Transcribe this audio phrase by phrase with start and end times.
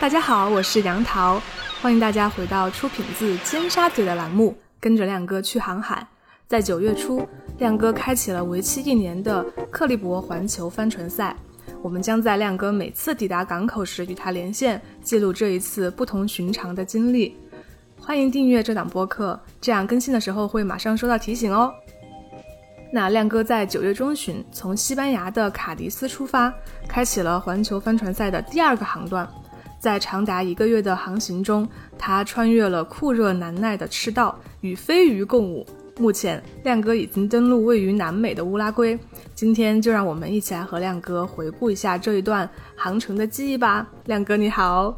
[0.00, 1.40] 大家好，我是杨桃，
[1.80, 6.06] 欢迎大家回到出品自尖沙咀的栏目，跟着亮哥去航海。
[6.48, 7.26] 在九月初，
[7.58, 11.34] 亮哥开启了为期一年的克利伯环球帆船赛。
[11.80, 17.36] 我们将在亮哥每次抵达港口时与他连线，记录这一次不同寻常的经历。
[17.98, 21.72] 欢迎订阅这档播客，这样更新的时候会马上收到提醒哦。
[22.92, 26.52] 那亮哥在九月中旬从西班牙的卡迪斯出发，
[26.86, 29.26] 开启了环球帆船赛的第二个航段。
[29.84, 35.66] 在长达一个月的航行中，他穿越了酷热难耐的赤道，与飞鱼共舞。
[35.98, 38.98] 目前，亮哥已经登陆位于南美的乌拉圭。
[39.34, 43.86] 今天就让我们一起来和亮哥回顾一下这一段航程的记忆吧。
[44.06, 44.96] 亮哥你好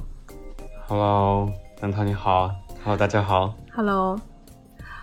[0.86, 1.50] ，Hello，
[1.82, 2.48] 杨涛你好
[2.84, 4.16] ，Hello，大家好，Hello，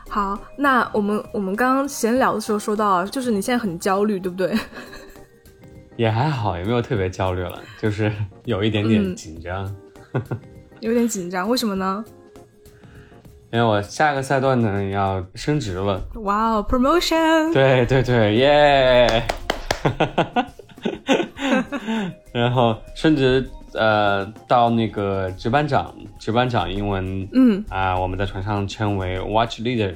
[0.07, 0.39] 好。
[0.57, 4.57] 那我们我们刚刚闲聊的时候说到，就是你现在很焦虑，对不对？
[5.95, 8.11] 也还好，也没有特别焦虑了，就是
[8.45, 9.75] 有一点点紧张，
[10.81, 12.03] 有点紧张，为什么呢？
[13.51, 16.01] 因为我下个赛段呢要升职了。
[16.15, 17.53] 哇哦，promotion！
[17.53, 19.23] 对对对，耶！
[22.33, 29.93] 然后升职，呃，到那个值班长，值班长英文，嗯啊，我们在船上称为 watch leader，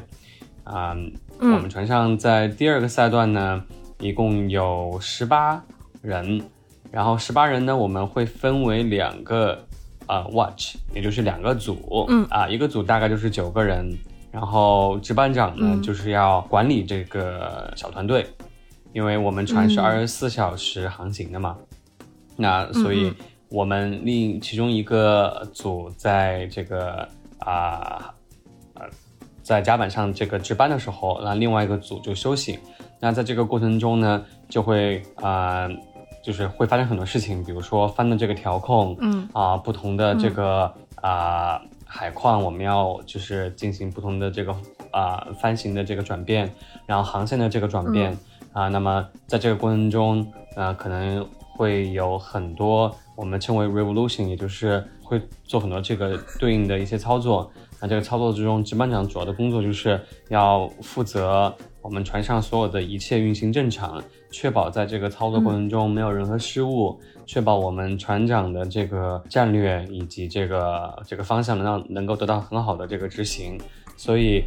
[0.64, 0.96] 啊，
[1.40, 3.64] 我们船上在第二个赛段呢，
[4.00, 5.60] 一共有十八。
[6.08, 6.42] 人，
[6.90, 9.62] 然后十八人呢，我们会分为两个
[10.06, 13.94] 啊，watch，也就是两个组，嗯啊，一个组大概就是九个人，
[14.32, 18.26] 然后值班长呢就是要管理这个小团队，
[18.94, 21.58] 因为我们船是二十四小时航行的嘛，
[22.38, 23.12] 那所以
[23.50, 27.06] 我们另其中一个组在这个
[27.40, 28.14] 啊
[28.76, 28.86] 呃
[29.44, 32.60] 在甲板上这个值班的时候，那另外一个组就休息，
[33.02, 35.70] 那在这个过程中呢，就会啊。
[36.28, 44.54] 就是会发生很多事情，比如说翻的这个调控，嗯啊，不同的这个啊海况，我们要就是进行不同的这个
[44.92, 46.54] 啊帆型的这个转变，
[46.86, 48.18] 然后航线的这个转变
[48.52, 57.50] 啊，那么在这个过程中，呃，可能会有很多我们称为 revolution，也就是会做很多这个对应的一些操作。
[57.80, 64.04] 那这个操作之中，值班长主要的工作就是要负责我们船上所有的一切运行正常。
[64.30, 73.58] 确保在这个操作过程中没有任何失误，确保我们船长的这个战略以及这个这个方向能让能够得到很好的这个执行，
[73.96, 74.44] 所以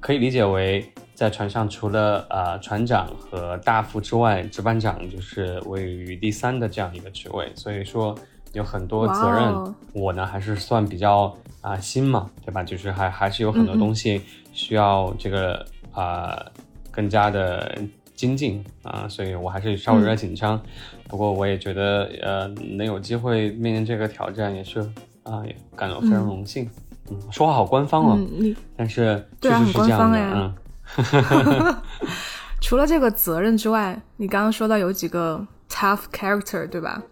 [0.00, 0.84] 可以理解为
[1.14, 8.14] 在船上除了呃船长和大副之外，值班长就是位于第三的这样一个职位，所以说
[8.52, 9.74] 有很多责任。
[9.94, 12.62] 我呢还是算比较啊新嘛，对吧？
[12.62, 14.20] 就是还还是有很多东西
[14.52, 16.44] 需要这个啊
[16.90, 17.74] 更加的。
[18.14, 20.60] 精进啊，所以我还是稍微有点紧张，
[21.08, 24.80] 不过我也觉得，呃，能有机会面临这个挑战，也是
[25.24, 26.68] 啊，也感到非常荣幸。
[27.10, 30.18] 嗯，说话好官方哦，你但是确实是这样的。
[30.18, 31.76] 嗯，
[32.62, 37.02] 除了这个责任之外，你刚刚说到有几个 tough character，对吧？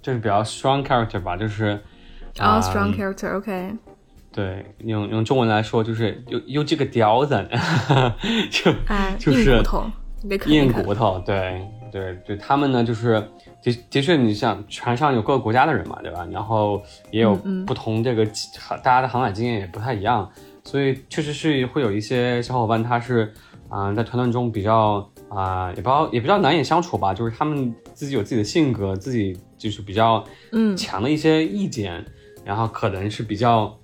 [0.00, 1.78] 就是比较 strong character 吧，就是
[2.38, 3.74] 啊，strong character，OK。
[4.32, 7.46] 对，用用中文来说，就是有有几个屌子，
[8.50, 8.72] 就
[9.18, 9.62] 就是
[10.46, 11.18] 硬骨头。
[11.26, 11.60] 对
[11.90, 13.12] 对对，他们呢，就是
[13.62, 16.26] 的的确，你像船上有各个国家的人嘛，对吧？
[16.30, 17.34] 然后也有
[17.66, 18.24] 不同这个
[18.82, 20.30] 大家的航海经验也不太一样，
[20.64, 23.32] 所以确实是会有一些小伙伴，他是
[23.68, 32.04] 啊，在团队中比较啊，也比较也比较难以相处吧，就是他们自己有自己的性格，自己就是比较嗯强的一些意见，
[32.44, 33.78] 然后可能是比较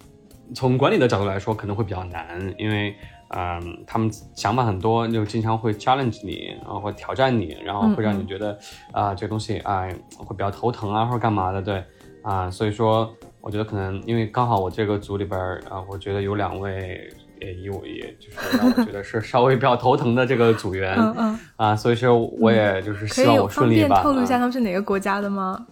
[0.55, 2.95] 从管理的角度来说，可能会比较难，因为。
[3.31, 8.59] 嗯，他们想法很多，就经常会 challenge 你，然后会挑战你，然后会让你觉得
[8.91, 11.85] 啊，这个东西哎会比较头疼啊，或者干嘛的，对
[12.23, 17.07] 啊，所以说我觉得可能因为刚好我这个组里边啊，我觉得有两位
[17.41, 24.03] 也以我也就是让我觉得是稍微比较头疼的这个组员，嗯嗯啊，所以说我也就是希望我顺利吧。
[24.03, 25.67] 透露一下他们是哪个国家的吗？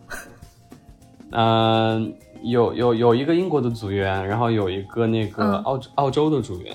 [1.33, 6.75] 嗯，有有有一个英国的组员，然后有一个那个澳澳洲的组员。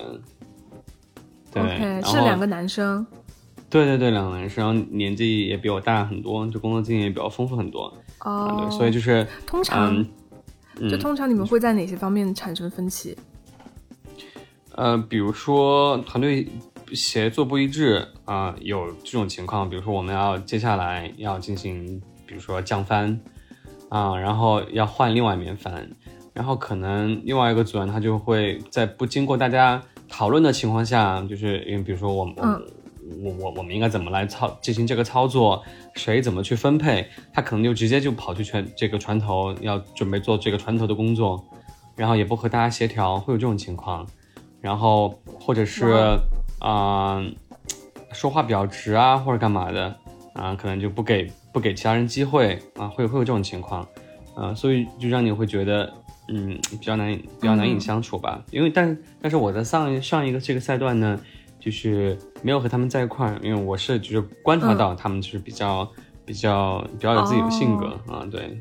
[1.52, 3.06] 对，是两个男生。
[3.68, 7.90] 对对对，两个男生，年纪也比我大很多，就工作经验也比较丰富很多。
[8.20, 10.04] 哦，对，所以就是通常，
[10.90, 13.16] 就通常你们会在哪些方面产生分歧？
[14.74, 16.46] 呃，比如说团队
[16.92, 19.70] 协作不一致啊，有这种情况。
[19.70, 23.18] 比如说我们要接下来要进行，比如说降帆
[23.88, 25.88] 啊，然后要换另外一面帆，
[26.34, 29.82] 然后可能另外一个组员他就会在不经过大家。
[30.14, 32.62] 讨论的情况下，就是因为比如说我我
[33.24, 35.64] 我我我们应该怎么来操进行这个操作，
[35.94, 41.42] 谁怎么去分配，他可能就直接就跑去船这个船头要准备做这个船头的工作，
[41.96, 44.06] 然后也不和大家协调，会有这种情况，
[44.60, 46.18] 然后或者是
[46.58, 47.24] 啊、
[48.12, 49.96] 说话比较直啊，或者干嘛的
[50.34, 53.88] 啊、可能就不给不给其他人机会啊，会会有这种情况，
[54.36, 55.90] 啊，所以就让你会觉得。
[56.28, 61.20] 嗯，比较难以比较难以相处吧，因为但但是我在上一上一个这个赛段呢，
[61.58, 65.86] 就是没有和他们在一块儿，因为我是就是观察到他们就是比较、
[66.24, 68.58] 比较比较有自己的性格、啊，对。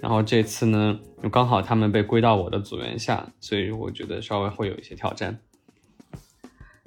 [0.00, 5.36] 然后这次呢，又刚好他们被归到我的组员下，所以我觉得稍微会有一些挑战。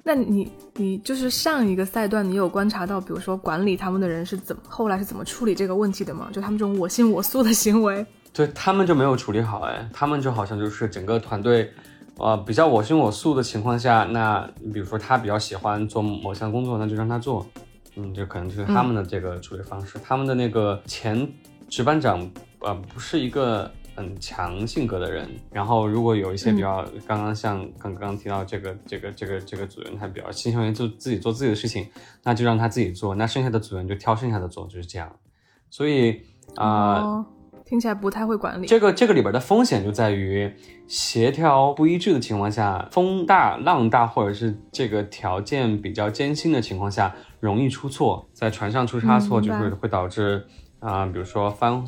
[0.04, 6.30] 那你你就是上一个赛段，你有观察到，比如说管理他们的人是怎么后来是怎么处理这个问题的吗？
[6.32, 8.06] 就他们这种我行我素的行为。
[8.32, 11.70] 对他们就没有处理好，哎，他们就好像就是整个团队，
[12.16, 17.46] 呃，比较我行我素的情况下，那你比如说他比较喜欢做某项工作，那就让他做，
[17.94, 19.98] 嗯，这可能就是他们的这个处理方式。
[20.02, 21.28] 他们的那个前
[21.68, 22.26] 值班长，
[22.60, 31.86] 呃，不是一个很强性格的人，然后如果有一些比较，刚刚像刚刚提到这个这个这个这个组员，他比较倾向于做自己做自己的事情，
[32.22, 35.14] 那就让他自己做，那剩下的组员就挑剩下的做，就是这样。
[35.68, 36.22] 所以
[36.56, 36.94] 啊。
[37.02, 37.26] 哦
[37.72, 38.66] 听起来不太会管理。
[38.66, 40.54] 这个这个里边的风险就在于
[40.86, 50.46] 协调不一致的情况下，风大浪大，或者是这个条件比较艰辛的情况下，容易出错，在船上出差错，嗯就是会导致
[50.80, 51.82] 啊、比如说翻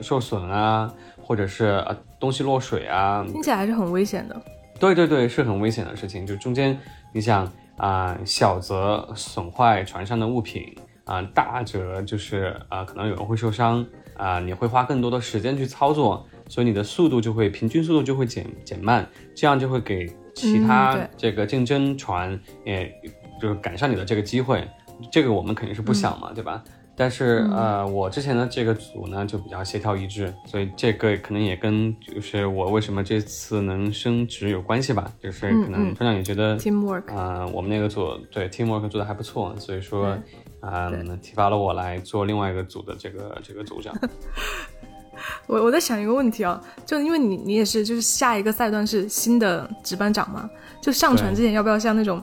[0.00, 0.92] 受损啊，
[1.22, 4.38] 或者是呃东西落水啊，听起来还是很危险的。
[4.78, 6.26] 对对对，是很危险的事情。
[6.26, 6.78] 就中间，
[7.14, 10.76] 你想啊、小则损坏船上的物品
[11.06, 13.82] 啊、大则就是啊、可能有人会受伤
[14.14, 22.92] 啊、你会花更多的时间去操作，所以你的速度就会平均速度就会减减慢，这样就会给其他这个竞争船也
[23.40, 24.66] 就是赶上你的这个机会，
[25.10, 26.62] 这个我们肯定是不想嘛，对吧？
[26.94, 35.10] 但是呃，我之前的这个组呢就比较协调一致，所以这个可能也跟就是我为什么这次能升职有关系吧。
[35.18, 35.94] 就是可能嗯。
[35.94, 37.04] 船长也觉得，Teamwork。
[37.06, 40.22] 呃，我们那个组对 teamwork 做的还不错，所以说对，
[40.62, 43.94] 嗯，提拔了我来做另外一个组的这个这个组长。
[45.46, 50.48] 我我在想一个问题啊，就因为你你也是，就是下一个赛段是新的值班长嘛，
[50.80, 52.20] 就上船之前要不要像那种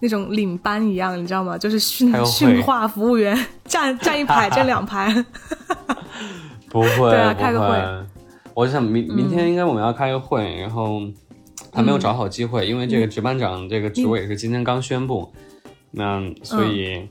[0.00, 1.58] 那种领班一样，你知道吗？
[1.58, 5.24] 就是训训话服务员站站一排，站两排。
[6.70, 8.06] 不会，对啊开个会
[8.54, 11.00] 我想明明天应该我们要开个会，然后
[11.72, 15.32] 还没有找好机会，因为这个值班长这个职位也是今天刚宣布，
[15.90, 17.08] 那所以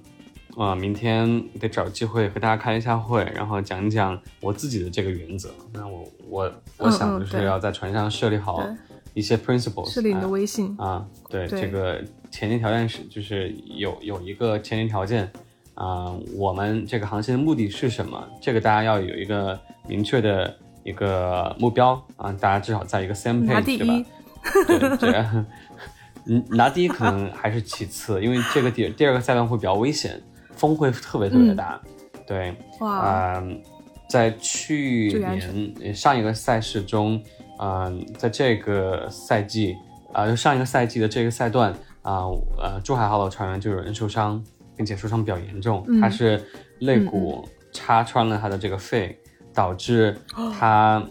[0.59, 5.49] 啊、明天得找机会和大家开一下会，然后讲一讲我自己的这个原则。
[5.73, 8.61] 那我我我嗯想就是要在船上设立好
[9.13, 15.31] 一些 principles，设立你的啊微信，啊，对，对这个前提条件是，就是有有一个前提条件
[15.75, 18.21] 啊、我们这个航线的目的是什么？
[18.41, 19.57] 这个大家要有一个
[19.87, 20.53] 明确的
[20.83, 24.05] 一个目标啊，大家至少在一个 same page 对吧一？。
[24.67, 25.45] 对，这样，
[26.27, 30.21] 嗯，拿第一可能还是其次，因为这个第第二个赛段会比较危险，
[30.59, 31.81] 风会特别特别大，
[32.27, 33.43] 对，哇，啊、
[34.09, 37.21] 在去年呃上一个赛事中，
[37.59, 39.75] 嗯、在这个赛季
[40.11, 41.71] 啊、就上一个赛季的这个赛段
[42.01, 42.25] 啊，
[42.57, 44.43] 呃，珠海号的船员就有人受伤，
[44.75, 46.01] 并且受伤比较严重，嗯。
[46.01, 46.43] 他是
[46.79, 49.17] 肋骨插穿了他的这个肺，
[49.53, 50.17] 导致
[50.59, 51.01] 他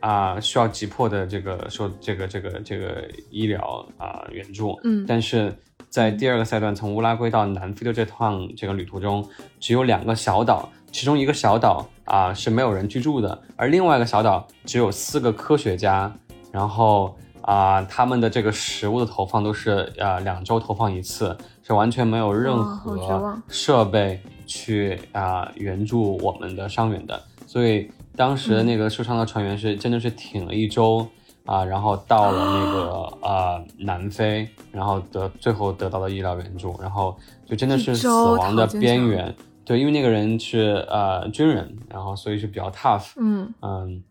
[0.00, 5.04] 啊、需要急迫的这个受这个这个这个医疗啊、援助，嗯。
[5.06, 5.52] 但是
[5.94, 9.24] 在第二个赛段，从乌拉圭到南非的这趟这个旅途中，
[9.60, 16.12] 只有两个小岛，其中一个小岛啊、是没有人居住的，而另外一个小岛只有四个科学家，
[16.50, 31.06] 然后啊、他们的这个食物的投放都是啊两周投放一次，是完全没有任何设备去啊、援助我们的伤员的，所以当时那个受伤的船员是真的是挺了一周。
[31.44, 39.34] 啊，然后到了那个呃南非，然后得最后得到了医疗援助，然后就真的是死亡的边缘。
[39.64, 43.12] 对，因为那个人是呃军人，然后所以是比较 tough。
[43.16, 44.02] 嗯，嗯，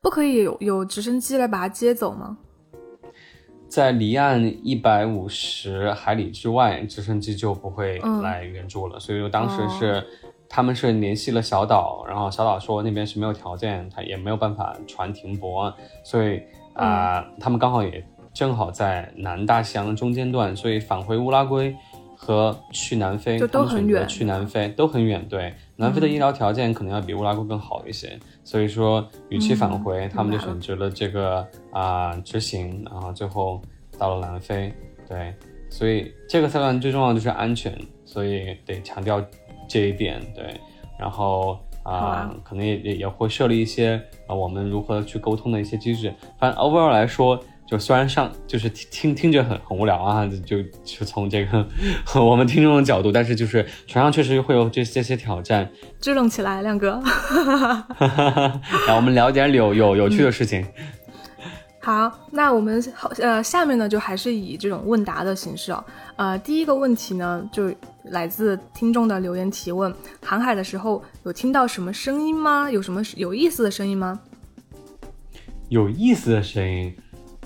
[0.00, 2.38] 不可以有有直升机来把他接走吗？
[3.68, 8.98] 在离岸一百五十海里之外，直升机就不会嗯来援助了。
[9.00, 10.06] 所以说当时哦是、
[10.48, 16.40] 他们是联系了小岛，然后小岛说那边是没有条件，他也没有办法船停泊，所以
[16.76, 21.74] 啊、嗯他们刚好也正好在南大西洋的中间段，所以返回乌拉圭
[22.16, 33.60] 和去南非，就都很远去南非都很远，对，南非的医疗条件可能要比乌拉圭更好一些，所以说与其返回，嗯他们就选择了这个啊、执行，然后最后
[33.98, 34.72] 到了南非，
[35.08, 35.34] 对，
[35.70, 39.24] 所以这个赛段最重要的就是安全，所以得强调
[39.68, 40.58] 这一点，对，
[40.98, 46.12] 然后啊，可能也也也会设立一些啊，我们如何去沟通的一些机制。
[46.38, 47.42] 反正 overall 来说。
[47.68, 51.66] 就虽然上就是听听听着很很无聊啊，就就从这个
[52.14, 55.68] 我们听众的角度，但是就是船上确实会有这这些挑战，
[56.00, 57.02] 支棱起来，亮哥。
[58.86, 60.64] 来，我们聊点有有有趣的事情。
[61.86, 65.84] 好，那我们好呃，下面呢就还是以这种问答的形式哦。
[66.16, 67.72] 呃，第一个问题呢就
[68.06, 72.68] 来自听众的留言提问：航海的时候有听到什么声音吗？
[72.68, 74.18] 有什么有意思的声音吗？
[75.68, 76.92] 有意思的声音。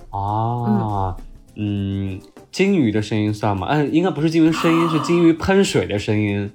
[0.09, 1.15] 啊，
[1.57, 2.19] 嗯，
[2.51, 3.67] 鲸鱼的声音算吗？
[3.69, 6.51] 嗯，应该不是鲸鱼声音，是鲸鱼喷水的声音。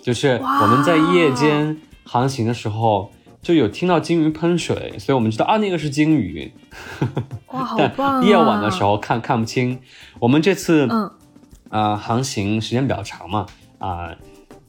[0.00, 3.10] 就是我们在夜间航行的时候，
[3.44, 6.50] 就有听到鲸鱼喷水，所以我们知道啊，那个是鲸鱼。
[7.48, 8.24] 哇，好 棒！
[8.24, 9.78] 夜晚的时候看看不清。
[10.18, 11.10] 我们这次，嗯，
[11.68, 13.46] 啊，航行时间比较长嘛，
[13.78, 14.12] 啊，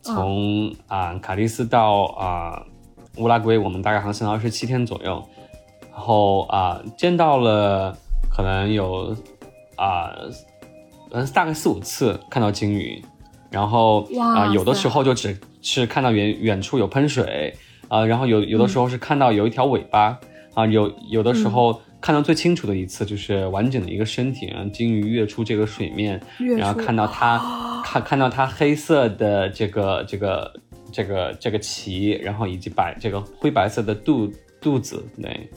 [0.02, 2.62] 从啊卡迪斯到啊
[3.18, 5.28] 乌拉圭，我们大概航行了二十七天左右，
[5.92, 7.98] 然后啊见到了。
[8.30, 9.16] 可能有
[9.78, 10.12] 啊，
[11.12, 13.02] 嗯，大概四五次看到鲸鱼，
[13.50, 17.56] 然后啊，有的时候就只是看到远远处有喷水
[17.88, 20.20] 啊，然后有有的时候是看到有一条尾巴
[20.54, 26.22] 啊，有有的时候看到最清楚的一次就是完整的一个身体，然后鲸鱼跃出这个水面，
[26.58, 27.38] 然后看到它
[27.84, 30.54] 看看到它黑色的这个这个
[30.92, 35.50] 这个这个鳍，然后以及白这个灰白色的肚肚子，对，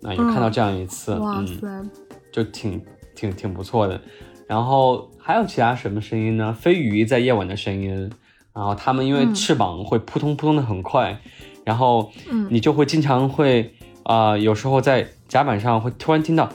[0.00, 1.90] 那有看到这样一次，嗯。
[2.32, 2.82] 就挺
[3.14, 4.00] 挺挺不错的，
[4.48, 6.52] 然后还有其他什么声音呢？
[6.52, 8.10] 飞鱼在夜晚的声音，
[8.52, 11.16] 然后它们因为翅膀会扑通扑通的很快，
[11.64, 12.12] 然后
[12.50, 16.48] 你就会经常会啊，有时候在甲板上会突然听到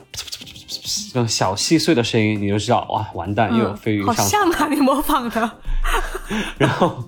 [1.14, 4.16] 那种小细碎的声音，你就知道哇，完蛋，又有飞鱼上。
[4.16, 5.52] 好像啊，你模仿的。
[6.58, 7.04] 然后，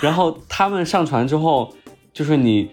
[0.00, 1.74] 然后他们上船之后，
[2.12, 2.70] 就是你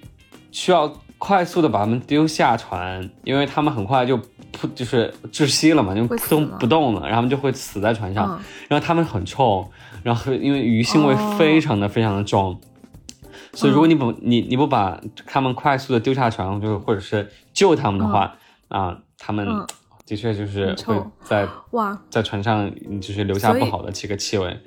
[0.51, 4.19] 需要快速的把他们丢下船，因为他们很快就。
[4.50, 8.41] 扑就是窒息了嘛，就扑通不动了，然后就会死在船上。
[8.67, 9.69] 然后他们很臭，
[10.01, 12.59] 然后因为鱼腥味非常的非常的重，
[13.54, 18.36] 所以如果你不你你不把他们快速的丢下船，就是或者是救他们的话，
[18.68, 19.48] 啊，他们
[20.06, 24.58] 的确就是会在哇在船上就是留下不好的这个气味。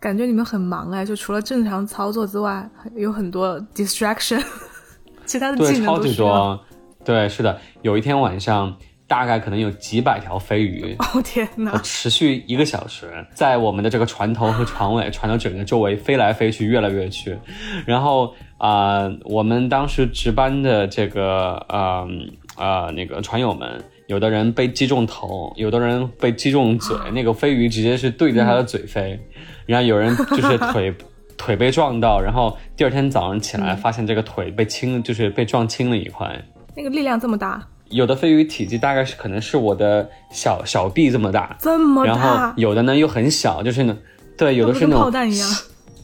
[0.00, 4.42] 感觉你们很忙哎，就除了正常操作之外，有很多 distraction，
[5.24, 6.58] 其他的技能都需要。
[7.04, 8.76] 对，是的，有一天晚上，
[9.12, 17.36] 大概可能有几百条飞鱼， 哦天哪，持续一个小时，在我们的这个船头和船尾、船的整个周围飞来飞去，越来跃去。
[17.84, 22.08] 然后啊，我们当时值班的这个呃
[22.56, 29.20] 呃那个船友们，有的人被击中头，有的人被击中嘴，那个飞鱼直接是对着他的嘴飞，
[29.66, 30.90] 然后有人就是腿
[31.36, 36.34] 腿被撞到，然后第二天早上起来发现这个腿被青，就是被撞青了一块。
[36.74, 43.96] 那个力量这么大，有的飞鱼体积大概是可能是我的小小臂这么大，这么大，然后有的呢又很小，就是呢，
[44.36, 45.48] 对，有的是那种炮弹一样，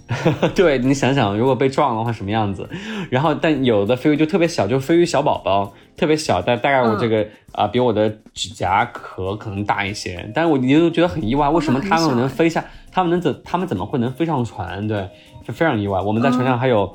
[0.54, 2.68] 对你想想，如果被撞的话什么样子？
[3.10, 12.64] 然后但有的飞鱼就特别小，就飞鱼小宝宝，特别小，但大概我这个啊比我的指甲壳可能大一些，但是我一直都觉得很意外，为什么他们能飞下？
[12.92, 13.42] 他们能怎？
[13.44, 14.86] 他们怎么会能飞上船？
[14.86, 15.08] 对，
[15.46, 16.00] 是非常意外。
[16.00, 16.94] 我们在船上还有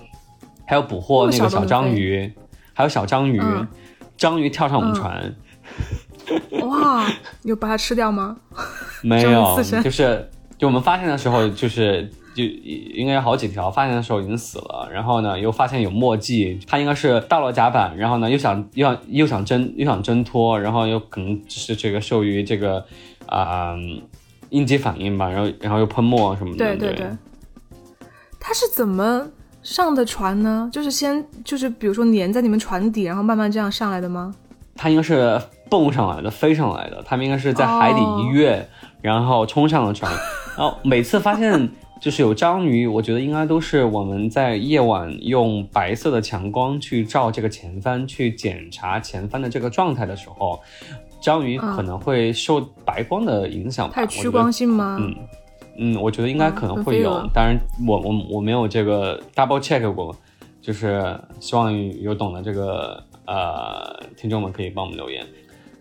[0.65, 2.31] 还有捕获那个小章鱼。
[2.75, 3.39] 还有小章鱼，
[4.17, 5.35] 章鱼跳上我们船，
[6.61, 7.05] 哇！
[7.43, 8.37] 有把它吃掉吗？
[9.03, 14.87] 没有，就是就我们发现的时候，就是就应该有好几条，发现的时候已经死了。
[14.91, 22.85] 然后呢，又发现有墨迹，它应该是到了甲板，然后呢又想又想又想挣又想挣脱，然后又可能是这个受于这个
[23.25, 23.75] 啊
[24.49, 26.57] 应激反应吧，然后然后又喷墨什么的。
[26.57, 27.07] 对对对，
[28.39, 29.27] 它是怎么？
[29.63, 34.35] 上的船呢，就是先就是比如说粘在你们船底，然后慢慢这样上来的吗？
[34.75, 37.01] 它应该是蹦上来的，飞上来的。
[37.05, 38.67] 他们应该是在海底一跃，
[39.01, 40.11] 然后冲上了船。
[40.57, 41.69] 然后每次发现
[42.01, 50.59] 就是有章鱼，我觉得应该都是我们在夜晚用白色的强光去照这个前帆，去检查前帆的这个状态的时候，
[51.21, 53.89] 章鱼可能会受白光的影响。
[53.89, 54.97] 太趋光性吗？
[54.99, 55.15] 嗯。
[55.77, 60.15] 嗯，我觉得应该可能会有，当然我我我没有这个 double check 过，
[60.61, 65.25] 就是希望有懂的这个呃听众们可以帮我们留言。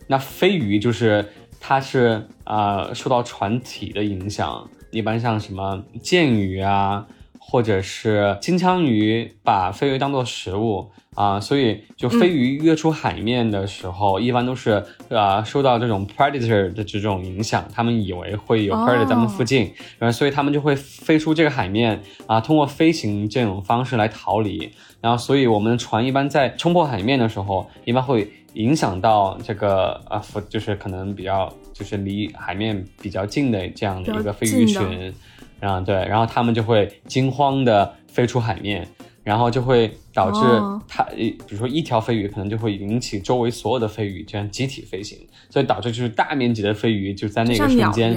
[0.06, 1.24] 那飞鱼就是
[1.60, 7.06] 它是啊受到船体的影响，一般像什么剑鱼啊，
[7.52, 24.70] 或者是金枪鱼把飞鱼当做食物啊，所以就飞鱼跃出海面的时候，一般都是啊受到这种 predator 的这种影响，他们以为会有 predator 在他们附近，然后所以他们就会飞出这个海面啊，通过飞行这种方式来逃离。
[25.02, 35.12] 然后，所以我们的船一般在冲破海面的时候，一般会影响到这个啊，就是可能比较就是离海面比较近的这样的一个飞鱼群，
[35.60, 38.86] 然后对，然后他们就会惊慌的飞出海面，
[39.22, 40.40] 然后就会导致
[40.88, 48.16] 它，比如说一条飞鱼可能就会引起周围所有的飞鱼这样集体飞行，所以导致就是大面积的飞鱼就在那个瞬间。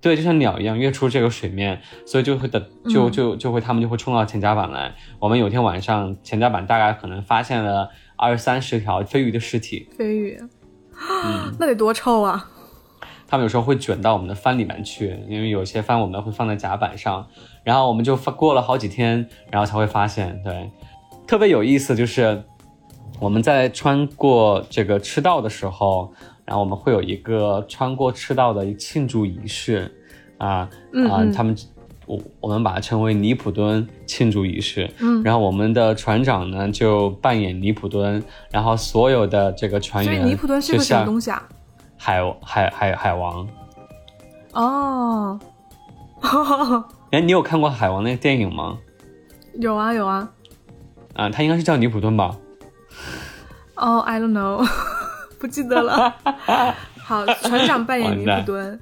[0.00, 4.92] 对，就像鸟一样跃出这个水面，所以就会的，就就就会他们就会冲到前甲板来。
[5.20, 9.88] 我们有天晚上前甲板大概可能发现了二三十条飞鱼的尸体。
[9.96, 10.42] 飞鱼，
[11.56, 12.50] 那得多臭啊！
[13.32, 17.26] 他们有时候会卷到我们的帆里面去，因为有些帆我们会放在甲板上，
[17.64, 20.38] 然后我们就过了好几天，然后才会发现。
[20.44, 20.70] 对，
[21.26, 22.42] 特别有意思就是
[23.18, 26.12] 我们在穿过这个赤道的时候。
[26.44, 29.90] 然后我们会有一个穿过赤道的庆祝仪式，
[30.38, 30.68] 啊
[31.08, 31.56] 啊，他们
[32.04, 34.90] 我我们把它称为尼普敦庆祝仪式。
[34.98, 41.48] 嗯，然后我们的船长呢就扮演尼普敦，然后所有的这个船员，所以尼普敦是个什么东西啊？
[42.02, 43.46] 海海海海王。
[44.54, 45.38] 哦，
[47.12, 48.76] 哎，你有看过海王那个电影吗？
[49.60, 50.28] 有啊有啊。
[51.14, 52.34] 啊，他应该是叫尼普顿吧？
[53.76, 54.66] 哦，I don't know。
[55.38, 56.12] 不记得了。
[56.98, 58.80] 好，船长扮演尼普顿，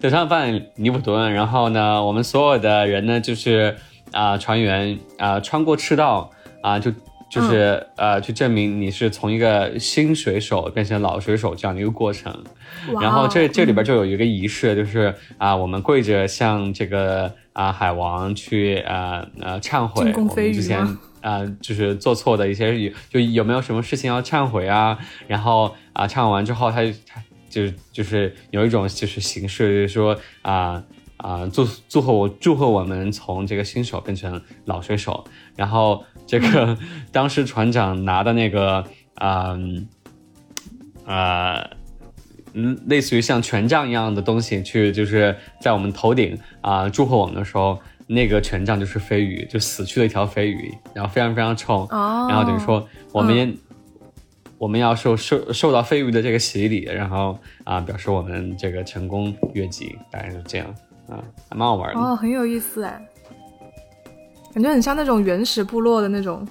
[0.00, 1.32] 对，船长扮演尼普顿。
[1.32, 3.76] 然后呢，我们所有的人呢，就是
[4.12, 6.30] 啊，船员啊，穿过赤道
[6.62, 6.90] 啊，就
[7.28, 12.44] 就是呃，去证明你是从一个新水手变成老水手这样的一个过程。
[13.00, 20.78] 然后这这里边就有一个仪式，就是啊，我们跪着向这个啊海王去呃呃忏悔我们之前
[21.20, 25.74] 啊就是做错的一些有就有没有什么事情要忏悔啊，然后。
[25.96, 30.84] 啊，忏悔完之后，他他就就是有一种就是形式，就是说啊
[31.16, 35.24] 啊祝祝贺我祝贺我们从这个新手变成老水手，
[35.56, 36.76] 然后这个
[37.12, 39.56] 当时船长拿的那个啊
[41.06, 41.70] 啊
[42.52, 53.56] 嗯类似于像权杖一样的东西去，就是在我们头顶啊祝贺我们的时候，那个权杖就是飞鱼，就死去的一条飞鱼，然后非常非常臭，然后等于说我们。
[54.58, 60.66] 我们要受受受到飞鱼的这个洗礼，然后啊，表示我们这个成功越级，大概就这样
[61.10, 62.00] 啊，还蛮好玩的。
[62.00, 62.98] 哦，很有意思哎，
[64.56, 66.48] 感觉很像那种原始部落的那种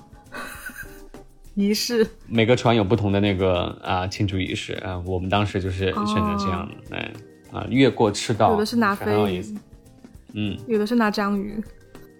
[1.55, 2.05] 仪式。
[2.27, 7.11] 每个船有不同的那个啊庆祝仪式啊，我们当时就是选择这样的，哎
[7.51, 9.57] 啊，越过赤道，有的是拿飞鱼，
[10.33, 11.59] 嗯，有的是拿章鱼。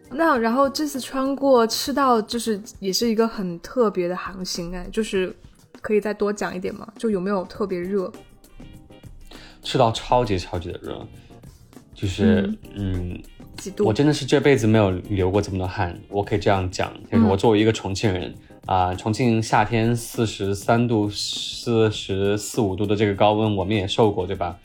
[0.10, 5.32] 那然后这次穿过赤道，就是也是一个很特别的航行哎，就是。
[5.82, 6.88] 可以再多讲一点吗？
[6.98, 8.12] 就有没有特别热？
[9.62, 11.08] 赤道超级超级的热，
[11.93, 13.21] 就是嗯，
[13.58, 13.86] 几度？
[13.86, 15.98] 我真的是这辈子没有流过这么多汗。
[16.10, 18.34] 我可以这样讲，就是我作为一个重庆人
[18.65, 24.58] 啊，重庆夏天四十三度、四十四五度的这个高温，我们也受过，对吧？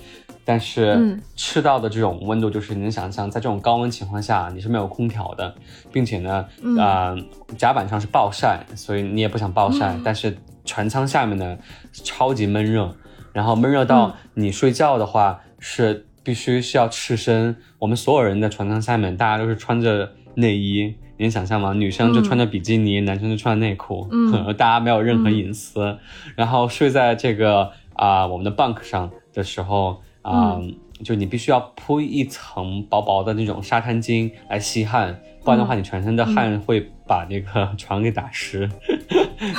[0.45, 5.55] 但是赤道的这种温度，就是你能想象，在这种高温情况下，你是没有空调的，
[5.93, 6.47] 并且呢，
[6.79, 7.17] 啊，
[7.57, 10.37] 甲板上是暴晒，所以你也不想暴晒，但是。
[10.63, 11.59] 船舱下面呢，
[11.91, 12.95] 超级闷热，
[13.33, 17.57] 然后闷热到你睡觉的话是必须是要赤身。
[17.79, 21.73] 我们所有人的船舱下面，大家都是穿着内衣，你能想象吗？
[21.73, 25.99] 女生就穿着比基尼，男生就穿着内裤，嗯大家没有任何隐私。
[26.37, 30.61] 然后睡在这个啊我们的 bunk 上的时候啊，
[31.03, 38.69] 就你必须要铺一层薄薄的那种沙滩巾来吸汗，不然的话你全身的汗会把那个床给打湿。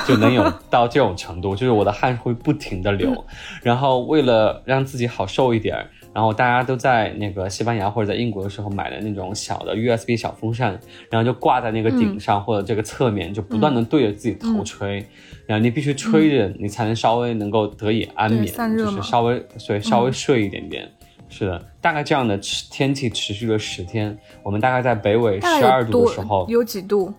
[0.07, 3.25] 就能有到这种程度，就是我的汗会不停的流，
[3.63, 5.75] 然后为了让自己好受一点，
[6.13, 15.05] 然后大家都在那个西班牙或者在英国的时候买的那种小的 USB 小风扇，然后就挂在那个顶上或者这个侧面，就不断的对着自己头吹，
[15.45, 18.45] 然后你必须吹着，你才能稍微能够得以安眠，
[18.77, 20.89] 就是稍微所以稍微睡一点点。
[21.29, 22.37] 是的，大概这样的
[22.69, 27.13] 天气持续了十天，我们大概在北纬十二度的时候，有几度？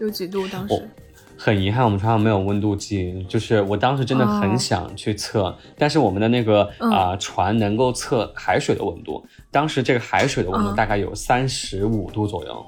[0.00, 0.46] 有几度？
[0.48, 0.90] 当时？
[1.38, 3.24] 很遗憾，我们船上没有温度计。
[3.28, 9.24] 就是我当时真的很想去测，但是我们的那个啊船能够测海水的温度。
[9.50, 12.66] 当时这个海水的温度大概有三十五度左右。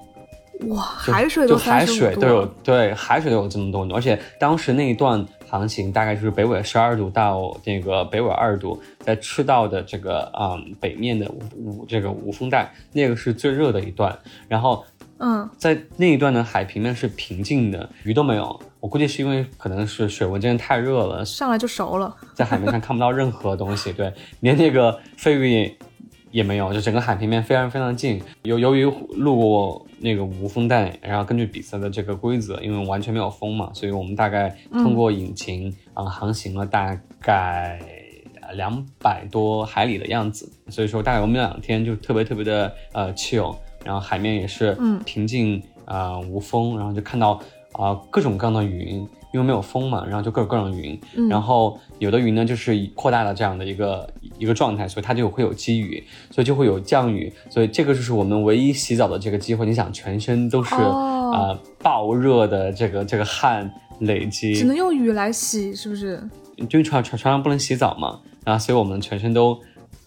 [0.68, 14.16] 哇，海水就海水都有对海水都有这么多度，而且当时那一段航行大概就是北纬十二度到那个北纬二度，在赤道的这个啊北面的无这个无风带，那个是最热的一段。
[14.46, 14.84] 然后。
[15.22, 18.58] 嗯，在那一段的海平面是平静的，鱼都没有。
[18.80, 25.76] 我估计是因为可能是水温真的太热了，上来就熟了， 在海面上看不到任何东西，对， 连那个飞鱼
[26.30, 28.22] 也没有，就整个海平面非常非常近。
[28.42, 28.84] 由由于
[29.16, 37.78] 路过那个无风带，然后根据比赛的这个规则，因为完全没有风嘛，所以我们大概通过引擎啊、航行了大概
[38.54, 43.54] 两百多海里的样子，所以说大概我们两天就特别特别的呃 chill，
[43.84, 47.40] 然后海面也是平静啊、无风，然后就看到
[47.72, 48.98] 啊、各种各样的云，
[49.32, 59.64] 因为没有风嘛，然后就各种各样的云，然后有的云呢就是以扩大了这样的一个一个状态，所以它就会有积雨，所以就会有降雨，所以这个就是我们唯一洗澡的这个机会。
[59.64, 66.22] 你想，全身都是啊、哦爆热的这个这个汗累积，只能用雨来洗，是不是？
[66.56, 69.58] 因为船船船上不能洗澡嘛，然后所以我们全身都，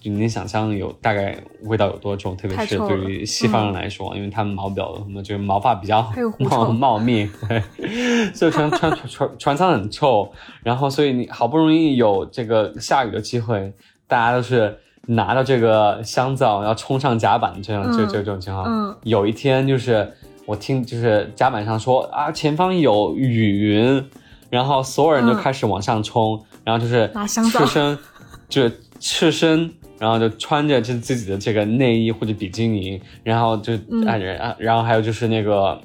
[0.04, 13.74] 就你能想象有大概味道有多重，特别是对于西方人来说，因为他们毛比较什么，就是毛发比较茂茂密，对，所以船船船船舱很臭，然后所以你好不容易有这个下雨的机会，
[14.08, 14.78] 大家都是。
[15.06, 18.66] 拿着这个香皂要冲上甲板，这样就嗯就这种情况。
[18.66, 20.10] 嗯有一天就是
[20.46, 24.10] 我听就是甲板上说啊，前方有雨云，
[24.50, 28.00] 然后所有人就嗯开始往上冲，然后就是拿香皂赤身，
[28.48, 29.70] 就是赤身，
[30.04, 33.72] 然后就穿着就自己的这个内衣或者比基尼，然后就
[34.06, 35.80] 啊然后还有就是那个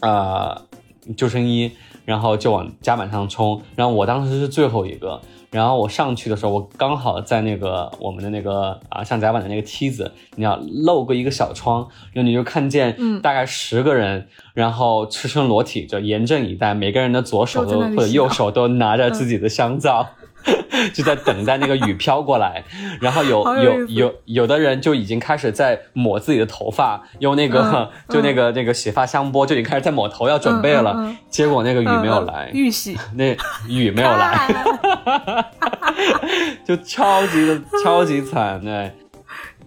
[0.00, 0.62] 呃
[1.16, 1.68] 救生衣，
[2.04, 5.20] 然后就往甲板上冲，然后我当时是最后一个。
[5.50, 20.06] 然后我上去的时候，我刚好在那个我们的那个啊上甲板的那个梯子，你要漏过一个小窗，然后你就看见大概十个人，然后赤身裸体，就严阵以待，每个人的左手都或者右手都拿着自己的香皂。
[20.92, 22.64] 就在等待那个雨飘过来，
[23.00, 33.36] 然后有有有有有的人就已经开始在抹自己的头发，用那个、嗯 就那个、那个洗发香波就已经开始在抹头要准备了，结果那个雨没有嗯来，预洗 那
[33.68, 34.48] 雨没有来，
[36.64, 38.92] 就超级的超级惨对。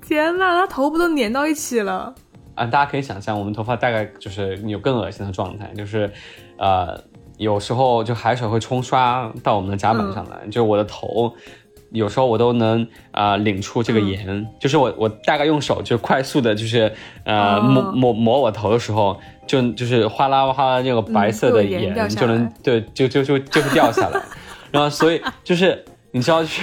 [0.08, 2.14] 天呐，他头不都粘到一起了？
[2.54, 6.10] 啊，大家可以想象，我们头发大概就是有更恶心的状态，就是，
[6.58, 6.96] 呃，
[7.38, 11.34] 有时候就海水会冲刷到我们的甲板上来，就是我的头，
[11.92, 16.92] 有时候我都能啊、呃领出这个盐，就是我我大概用手就快速的，就是
[17.24, 17.62] 呃、哦。
[17.62, 24.22] 抹抹抹我头的时候，就就是哗啦哗啦那个白色的盐就能来对就就就就会掉下来，
[24.72, 26.62] 然后所以就是你知道就是。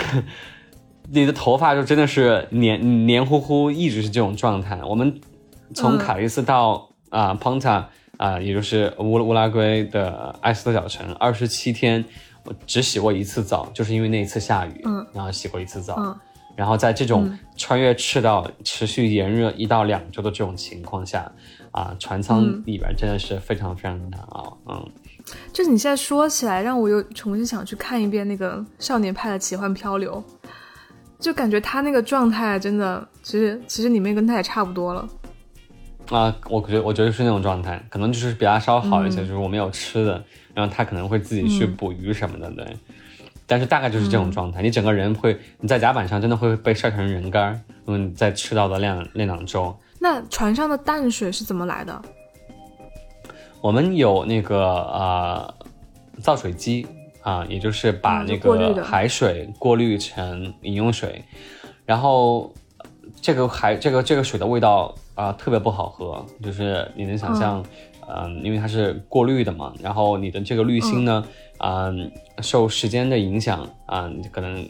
[1.15, 4.81] 你的头发就真的是黏黏糊糊，一直是这种状态。
[4.83, 5.21] 我们
[5.75, 5.99] 从嗯。
[5.99, 7.91] 卡利斯到啊、蓬塔
[8.23, 12.05] 啊，也就是乌乌拉圭的埃斯特小城，二十七天，
[12.45, 15.97] 我只洗过一次澡，就是因为那一次下雨，嗯然后洗过一次澡。
[15.99, 16.17] 嗯
[16.55, 21.33] 然后在这种嗯穿越赤道、持续炎热一到两周的这种情况下，
[21.73, 24.57] 啊，船舱嗯里边真的是非常非常难熬。
[24.69, 24.87] 嗯，
[25.53, 30.23] 就是你现在说起来，让我又重新想去看一遍那个《少年派的奇幻漂流》，
[31.19, 35.09] 就感觉他那个状态真的，其实其实里面跟他也差不多了。
[36.11, 39.27] 啊，我觉得我觉得是那种状态，可能就是比他稍好一些，嗯。
[39.27, 40.23] 就是我们有吃的，
[40.55, 41.77] 然后他可能会自己去嗯。
[41.77, 42.67] 捕鱼什么的，对。
[43.47, 52.03] 但是大概就是这种状态，你整个人会你在甲板上真的会被晒成人干儿，嗯你在赤道的那那两周，那船上的淡水是怎么来的？
[53.61, 55.55] 我们有那个呃
[56.21, 56.87] 造水机
[57.23, 61.23] 啊、也就是把嗯那个海水过滤成饮用水，
[61.87, 62.87] 然后呃
[63.21, 67.63] 这个海这个这个水的味道啊、特别不好喝，就是你能想象，
[68.09, 71.25] 嗯、因为它是过滤的嘛，然后你的这个滤芯呢，
[71.59, 74.67] 嗯、受时间的影响啊、可能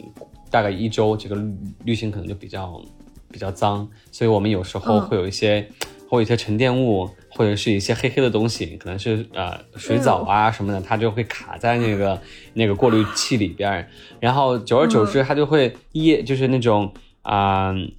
[0.51, 2.81] 大概一周这个滤滤芯可能就比较
[3.31, 5.01] 比较脏，所以我们有时候嗯。
[5.07, 5.65] 会有一些、
[6.09, 12.21] 会有一些沉淀物，或者是一些黑黑的东西，可能是呃水藻啊什么的，它就会卡在那个
[12.53, 13.87] 那个过滤器里边，
[14.19, 17.71] 然后久而久之它就会液就是那种啊。
[17.71, 17.89] 嗯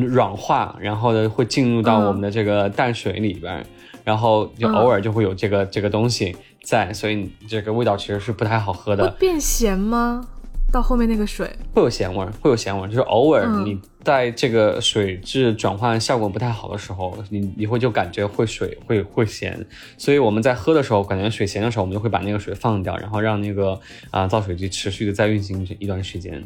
[0.00, 3.64] 软化，然后呢会进入到嗯我们的这个淡水里边儿，
[4.04, 9.10] 然后就嗯偶尔就会有这个、这个东西在，所以这个味道其实是不太好喝的。
[9.10, 10.26] 会变咸吗？
[10.72, 19.66] 到后面那个水，会有咸味儿，会有咸味儿，就是偶尔嗯你在这个水质转换效果不太好的时候，你你会就感觉会水会会咸，
[19.98, 23.78] 所以我们在喝的时候，感觉水咸的时候，我们就会把那个水放掉，然后让那个
[24.10, 26.42] 啊、造水机持续的再运行一段时间。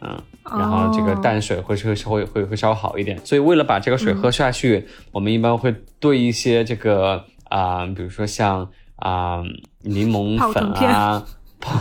[0.00, 1.20] 嗯，然后这个哦。
[1.22, 9.42] 淡水会会会会会稍微好一点，所以为了把这个水喝下去，我们一般会兑一些这个啊、比如说像啊、
[9.82, 11.24] 柠檬粉啊，
[11.60, 11.80] 泡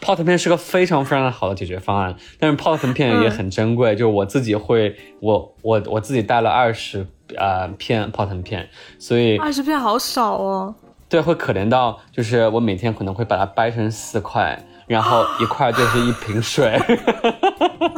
[0.00, 10.74] 泡腾片是个非常非常好的解决方案，但是泡腾片也很珍贵，就我自己会，我我我自己带了二十呃片泡腾片，所以二十片好少哦。
[11.08, 16.80] 对，会可怜到就是我每天可能会把它掰成四块，然后一块就是一瓶水，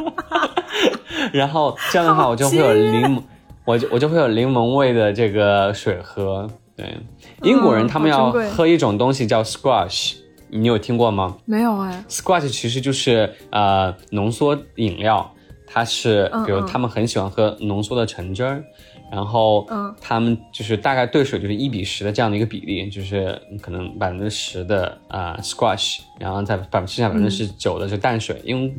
[1.33, 3.22] 然后这样的话我就会有柠檬，
[3.64, 6.49] 我就我就会有柠檬味的这个水喝。
[6.77, 6.96] 对，
[7.42, 10.16] 英国人他们要喝一种东西叫 squash。
[10.49, 11.37] 你有听过吗？
[11.44, 12.05] 没有哎。
[12.09, 15.29] Squash 其实就是呃浓缩饮料，
[15.66, 18.62] 它是比如他们很喜欢喝浓缩的橙汁儿，
[19.10, 28.74] 然后嗯，他们就是大概兑水就是一比十的这样的一个比例，就是可能百分之十的啊 Squash，然后再百分之剩下百分之九的就淡水，因为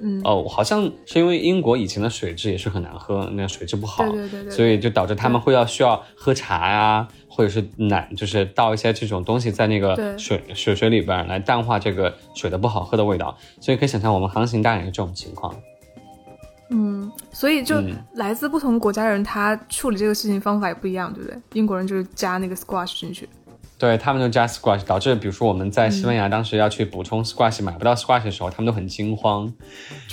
[0.00, 0.20] 嗯。
[0.24, 7.08] 哦好像是因为英国以前的水质也是很难喝，那水质不好，对对对对，所以就导致他们会要需要喝茶呀。
[7.30, 15.54] 或者是奶，就是倒一些这种东西在那个水水水里边来淡化这个水的不好喝的味道，所以可以想象我们航行大概是这种情况。
[16.70, 17.82] 嗯，所以就
[18.14, 21.38] 来自不同国家的人，他处理这个事情方法也不一样，对不对？
[21.54, 23.28] 英国人就是加那个 squash 进去，
[23.78, 29.52] 对他们就加 squash，导致比如说我们在西班牙当时要去补充 squash 买不到 squash 的时候，他们都很惊慌，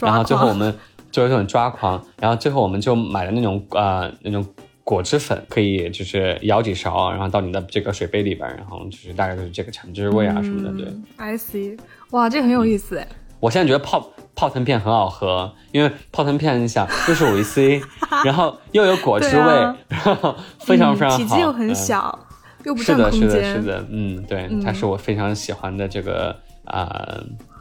[0.02, 0.74] 然后最后我们
[1.12, 4.46] 就有种抓狂，然后最后我们就买了那种呃那种。
[4.88, 10.72] 果汁粉可以就是舀几勺，然后到你的这个水杯里边，然后就是大概就是这个橙汁味啊什么的。
[10.78, 11.76] 对，I see，
[12.12, 13.08] 哇，这个很有意思哎。
[13.40, 17.82] 我现在觉得泡泡腾片很好喝，因为泡腾片你想又是维 C，
[18.26, 22.20] 然后又有果汁味，然后非常非常好，体积又很小，
[22.64, 23.22] 又不占空间。
[23.22, 27.18] 是的，是的，是的，嗯，对，它是我非常喜欢的这个啊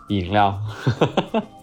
[0.08, 0.58] 饮料。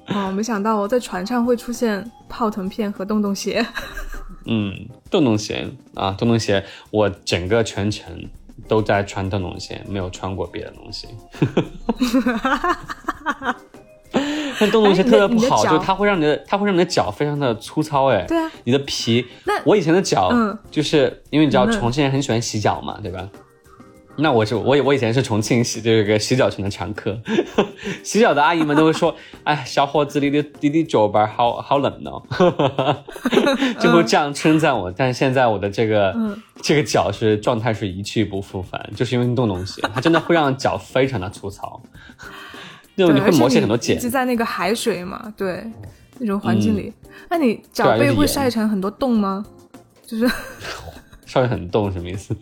[0.07, 3.65] 哦， 没想到我在船上会出现泡腾片和洞洞鞋。
[4.47, 4.73] 嗯，
[5.11, 8.27] 洞洞鞋啊，洞洞鞋，我整个全程
[8.67, 11.07] 都在穿洞洞鞋，没有穿过别的东西。
[14.61, 19.25] 但洞洞鞋特别不好，就它会让你的，它会让你的脚非常的粗糙，哎，对啊，你的皮。
[19.45, 23.27] 那我以前的脚，嗯就是因为你知道重庆人很喜欢洗脚嘛，对吧？
[24.17, 27.17] 那我是我我以前是重庆洗这个洗脚城的常客，
[28.03, 32.21] 洗脚的阿姨们都会说：“哎，小伙子，你的你的脚板好好冷哦。
[33.79, 34.91] ”就会这样称赞我。
[34.91, 36.13] 但是现在我的这个
[36.61, 41.81] 这个脚是状态是一去不复返，就是因为洞洞鞋，它真的会让脚非常的粗糙，
[43.01, 43.99] 那种你会磨起很多茧。
[43.99, 45.63] 就在那个海水嘛，对，
[46.19, 46.93] 那种环境里，
[47.29, 49.45] 那你脚背会晒成很多洞吗？
[50.05, 50.29] 就是。
[51.25, 52.35] 稍微很冻什么意思？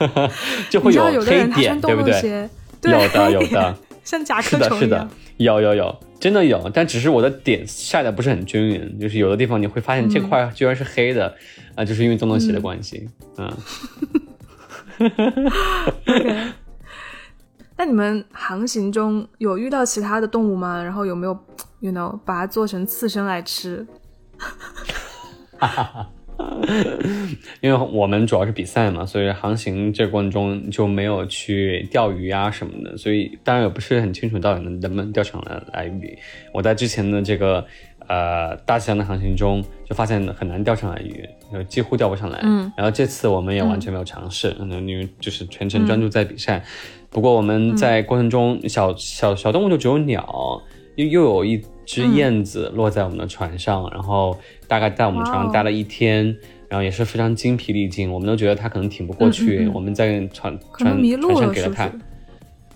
[0.68, 2.48] 就会有黑点，对不对？
[2.82, 5.08] 有的，有的，像甲壳虫一样。
[5.38, 11.34] 有有有，真的有，但只是我的点晒的不是很均匀，就是有的地方你会发现这块居然是黑的，
[11.74, 13.08] 啊，就是因为洞洞鞋的关系。
[13.38, 13.50] 嗯。
[17.78, 20.82] 那你们航行中有遇到其他的动物吗？
[20.82, 21.38] 然后有没有
[21.78, 23.86] ，you know，把它做成刺身来吃？
[25.56, 26.10] 哈哈哈。
[27.60, 36.16] 因为我们主要是比赛嘛，所以航行这过程中就没有去钓鱼啊什么的，所以当然也不是很清楚到底能能不能钓上来来鱼。
[36.52, 37.66] 我在之前的这个
[38.06, 42.38] 呃大西洋的航行中就发现很难钓上来鱼，就几乎钓不上来。
[42.44, 46.64] 嗯，然后这次我们也完全没有尝试，因为就是全程专注在比赛。
[47.10, 50.62] 不过我们在过程中小小小动物就只有鸟，
[50.96, 51.62] 又又有一。
[51.90, 56.26] 只燕子落在我们的船上，然后大概在我们船上待了一天，
[56.68, 59.66] 然后也是非常精疲力尽，我们都觉得它可能挺不过去。
[59.72, 61.90] 我们在船船船上给了它，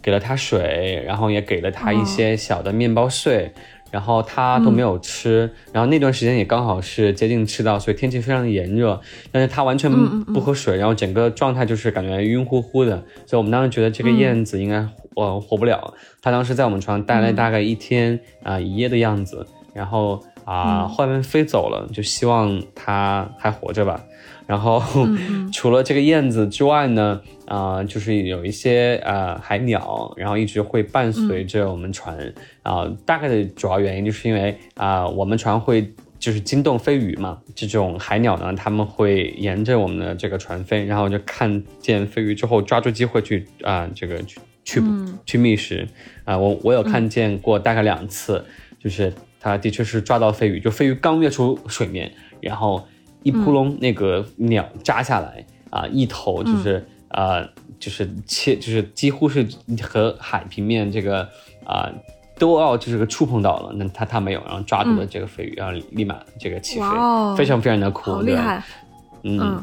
[0.00, 3.52] 给了它水，然后也给了它一些小的面包碎，
[3.92, 5.48] 然后它都没有吃。
[5.72, 9.00] 然后那段时间也刚好是接近赤道，所以天气非常的炎热，
[9.30, 9.88] 但是它完全
[10.24, 12.96] 不喝水，然后整个状态就是感觉晕乎乎的。
[13.26, 14.84] 所以我们当时觉得这个燕子应该。
[15.14, 24.02] 呃活不了，他当时在我们床上待了大概一天啊一夜的样子，然后啊后面飞走了，就希望他还活着吧。
[24.46, 24.82] 然后
[25.52, 32.90] 除了这个燕子之外呢，啊就是有一些呃海鸟，然后一直会伴随着我们船啊。
[33.04, 44.38] 大概的主要原因就是因为啊我们船会就是惊动飞鱼嘛，这种海鸟呢他们会沿着我们的这个船飞，然后就看见飞鱼之后抓住机会去啊这个去。
[44.64, 44.80] 去
[45.26, 45.88] 去觅食
[46.24, 46.38] 啊！
[46.38, 48.44] 我我有看见过大概两次，
[48.78, 52.86] 就是它的确是抓到飞鱼，就飞鱼刚跃出水面，然后
[53.22, 57.42] 一扑隆，那个鸟扎下来啊，一头就是啊，
[57.78, 59.46] 就是切，就是几乎是
[59.82, 61.28] 和海平面这个
[61.64, 61.90] 啊
[62.38, 66.86] 都要就是个触碰到了，那它它没有，然后抓住了这个飞鱼，然后立马这个起飞，
[67.36, 68.62] 非常非常的酷，好厉害，
[69.22, 69.62] 嗯，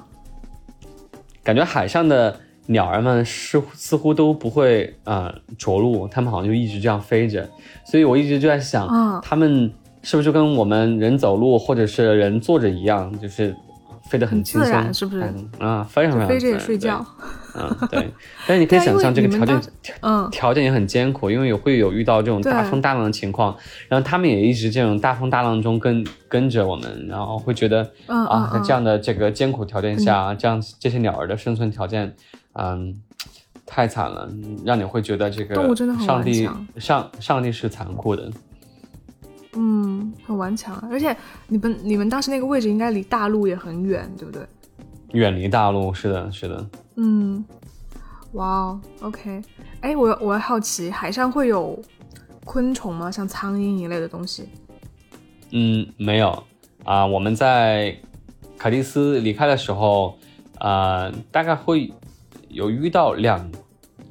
[1.43, 2.39] 感觉海上的。
[2.72, 7.50] 鸟儿们似似乎都不会呃着陆，它们好像就一直这样飞着，
[7.84, 9.19] 所以我一直就在想，嗯。
[9.24, 13.56] 它们是不是就跟我们人走路或者是人坐着一样，就是
[14.10, 15.24] 飞得很轻自松，然是不是？
[15.24, 17.06] 嗯啊，非常非常飞着也睡觉。
[17.56, 18.10] 嗯，对。
[18.48, 19.62] 但是你可以想象这个条件
[20.02, 23.56] 嗯，条件也很艰苦，因为也会有遇到这种大风大浪的情况，
[23.88, 28.64] 然后他们也一直这种大风大浪中跟跟着我们，然后会觉得嗯啊，在嗯。
[28.64, 32.14] 这样的这个艰苦条件下，这样这些鸟儿的生存条件，
[32.54, 32.96] 嗯，
[33.66, 34.30] 太惨了，
[34.64, 38.32] 让你会觉得这个上帝上上帝是残酷的。
[39.54, 41.16] 嗯，很顽强，啊而且
[41.48, 44.42] 你们你们当时那个位置应该离大陆也很远，对不对？
[45.14, 46.70] 远离大陆，是的，是的。
[46.96, 47.44] 嗯，
[48.34, 49.42] 哇哦，OK，
[49.82, 51.82] 哎，我我好奇，海上会有
[52.46, 53.10] 昆虫吗？
[53.10, 54.48] 像苍蝇一类的东西？
[55.52, 56.44] 嗯，没有
[56.84, 57.96] 啊、我们在
[58.58, 60.18] 卡蒂斯离开的时候，
[60.60, 61.92] 啊，大概会
[62.50, 63.50] 有遇到两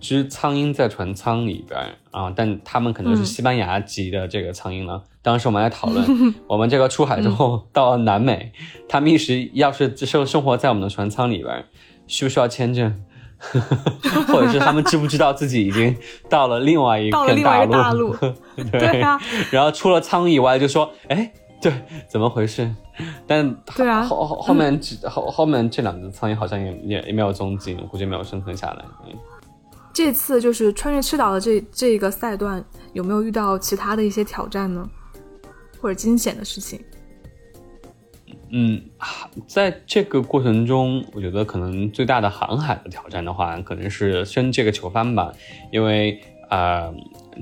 [0.01, 1.81] 只苍蝇在船舱里边
[2.11, 5.03] 啊、但他们可能是嗯西班牙籍的这个苍蝇了。
[5.23, 6.05] 当时我们还讨论，
[6.49, 8.53] 我们这个出海之后到了南美，
[8.89, 11.65] 他们一时要是生生活在我们的船舱里边，
[12.07, 13.05] 需不需要签证？
[14.27, 15.97] 或者是他们知不知道自己已经
[16.29, 18.13] 到了另外一片到了另外一个大陆？
[18.57, 19.17] 对对啊，
[19.53, 21.33] 然后出了舱以外就说，哎，
[21.63, 21.73] 对，
[22.09, 22.69] 怎么回事？
[23.29, 28.85] 但对啊后后后面只后后面这两只苍蝇好像也也也没有踪迹，我估计没有生存下来。
[29.07, 29.15] 嗯
[29.99, 34.89] 这次就是穿越赤道的这这个赛段，有没有遇到其他的一些挑战呢？
[35.81, 36.81] 或者惊险的事情？
[38.51, 38.81] 嗯，
[39.49, 45.33] 在这个过程中，我觉得可能最大的航海的挑战的话，可能是升这个球帆吧，
[45.73, 46.95] 因为呃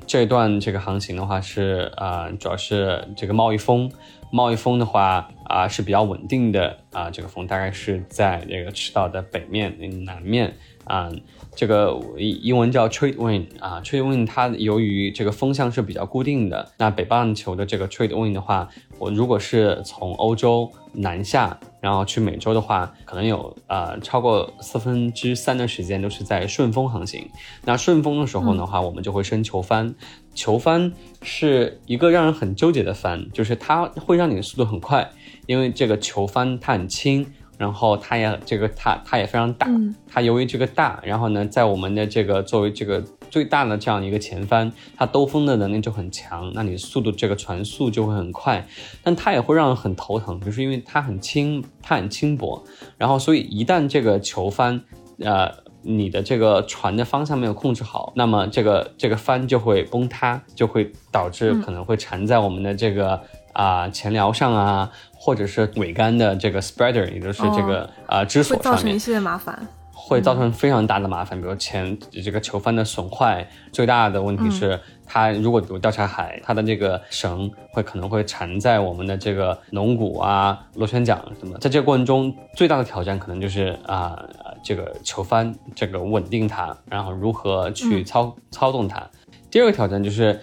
[0.07, 3.93] 这段这个航行的话是呃主要是这个贸易风，
[4.33, 11.11] 贸易风的话啊、是比较稳定的啊、这个风大概是在这个赤道的北面、南面啊、
[11.57, 27.27] 这个英英文叫 trade wind 啊，trade wind 它由于这个风向是比较固定的，那北半球的这个 trade wind 的话，我如果是从欧洲南下，然后去美洲的话，可能有呃超过四分之三的时间都是在顺风航行。
[27.65, 29.95] 那顺风的时候的话，我们就会升球帆。
[30.35, 30.93] 球帆
[31.23, 35.11] 是一个让人很纠结的帆，就是它会让你的速度很快，
[35.47, 48.67] 因为这个球帆它很轻，然后它也这个它它也非常大，嗯它由于这个大，然后呢，在我们的这个作为这个最大的这样一个前帆，它兜风的能力就很强，那你速度这个船速就会很快，
[49.03, 52.63] 但它也会让人很头疼，就是因为它很轻，它很轻薄，
[52.97, 54.81] 然后所以一旦这个球帆，
[55.19, 55.67] 呃。
[55.89, 63.23] 你的这个船的方向没有控制好，那么这个这个帆就会崩塌，就会导致可能会缠在我们的这个
[63.57, 68.99] 啊、前寮上啊，或者是尾杆的这个 spreader，也就是这个啊、支会索上面造成一。
[68.99, 69.67] 系列麻烦。
[69.99, 84.23] 会造成非常大的麻烦，比如前这个球帆的损坏，最大的问题是它如果有调查海，它的这个绳会可能会缠在我们的这个龙骨啊、螺旋桨什么，在这个过程中最大的挑战可能就是啊、
[84.63, 89.05] 这个球帆这个稳定它，然后如何去操、操纵它。
[89.51, 90.39] 第二个挑战就是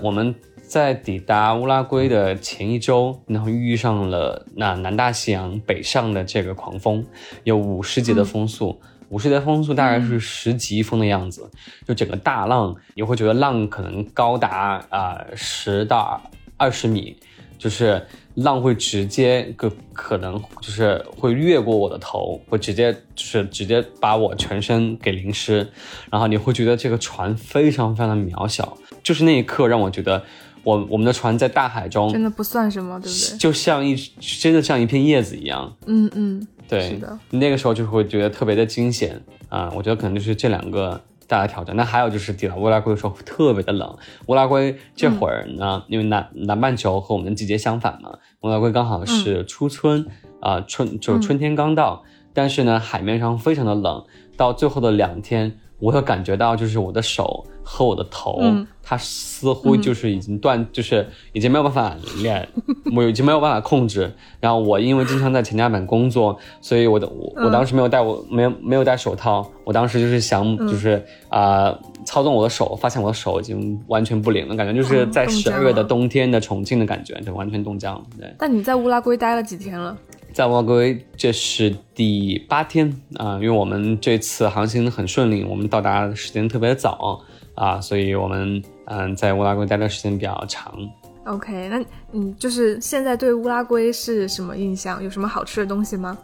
[0.00, 0.34] 我们
[0.76, 7.02] 在抵达乌拉圭的前一周，然后遇上了那南大西洋北上的这个狂风，
[7.44, 11.50] 有五十级的风速，五十级的风速大概是十级风的样子，
[11.88, 16.20] 就整个大浪，你会觉得浪可能高达啊十、到
[16.58, 17.16] 二十米，
[17.56, 25.66] 就是浪会直接个可能就是会越过我的头，会直接就是直接把我全身给淋湿，
[26.12, 30.22] 然后你会觉得这个船非常非常的渺小，就是那一刻让我觉得
[30.66, 33.38] 我我们的船在大海中真的不算什么，对不对？
[33.38, 33.94] 就像一
[34.40, 39.22] 真的像一片叶子一样，嗯嗯，对，是的，那个时候就会觉得特别的惊险。
[39.48, 41.76] 啊、我觉得可能就是这两个大的挑战。
[41.76, 50.04] 那还有就是抵达乌拉圭的时候特别的冷，乌拉圭这会儿呢，因为南南半球和我们的季节相反嘛，乌拉圭刚好是初春
[50.40, 52.02] 啊、春就是春天刚到，
[52.34, 54.04] 但是呢海面上非常的冷，
[54.36, 62.48] 到最后的两天，我有感觉到就是我的手和我的头，嗯它似乎就是已经断，就是已经没有办法练，
[62.94, 64.08] 我已经没有办法控制。
[64.38, 78.02] 然后我因为经常在前甲板工作，所以我的我我当时没有戴我没有没有戴手套，我当时就是想就是啊、操纵我的手，发现我的手已经完全不灵了，感觉就是在十二月的冬天的重庆的感觉，就完全冻僵了。
[78.16, 78.32] 对。
[78.38, 79.98] 但你在乌拉圭待了几天了？
[80.36, 87.18] 在乌拉圭，这是第八天啊、因为我们这次航行很顺利，我们到达的时间特别早
[87.54, 90.78] 啊、所以我们嗯、在乌拉圭待的时间比较长。
[91.24, 95.02] OK，那你就是现在对乌拉圭是什么印象？
[95.02, 96.18] 有什么好吃的东西吗？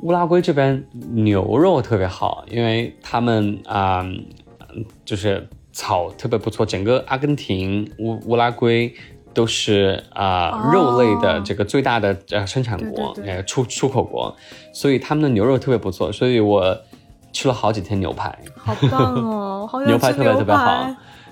[0.00, 8.92] 乌拉圭这边牛肉特别好，因为他们啊、嗯就是草特别不错，整个阿根廷、乌乌拉圭
[9.34, 13.34] 都是啊、哦肉类的这个最大的呃生产国，对对对。
[13.34, 14.34] 呃出出口国，
[14.72, 16.76] 所以他们的牛肉特别不错，所以我
[17.32, 18.36] 吃了好几天牛排。
[18.56, 20.86] 好棒哦， 好牛排特别特别好。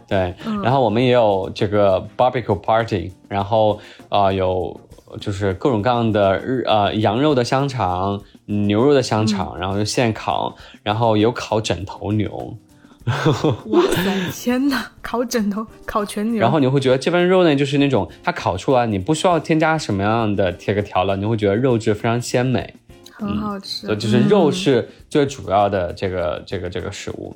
[0.09, 0.61] 对，嗯。
[0.63, 3.79] 然后我们也有这个 barbecue party，然后
[4.09, 4.79] 啊、呃有
[5.21, 9.27] 就是各种各样的日呃羊肉的香肠、牛肉的香嗯。
[9.27, 12.57] 肠，然后就现烤，然后有烤枕头牛，
[13.67, 22.75] 哇塞，天哪，烤枕头，烤全牛，然后你会觉得这份肉呢，就是那种它烤出来你不需要添加什么样的这个调料，你会觉得肉质非常鲜美，
[23.13, 23.87] 很好吃。
[23.97, 27.35] 就是肉嗯是最主要的这个、这个这个食物。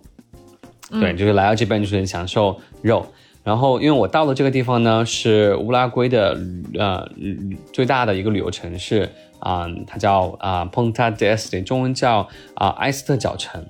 [0.91, 3.05] 嗯对，就是来到这边就是享受肉。
[3.43, 6.37] 然后，因为我到了这个地方呢是乌拉圭的
[6.79, 7.09] 呃
[7.73, 9.09] 最大的一个旅游城市
[9.41, 13.65] 啊、它叫啊、Ponta del Este，中文叫啊、埃斯特角城。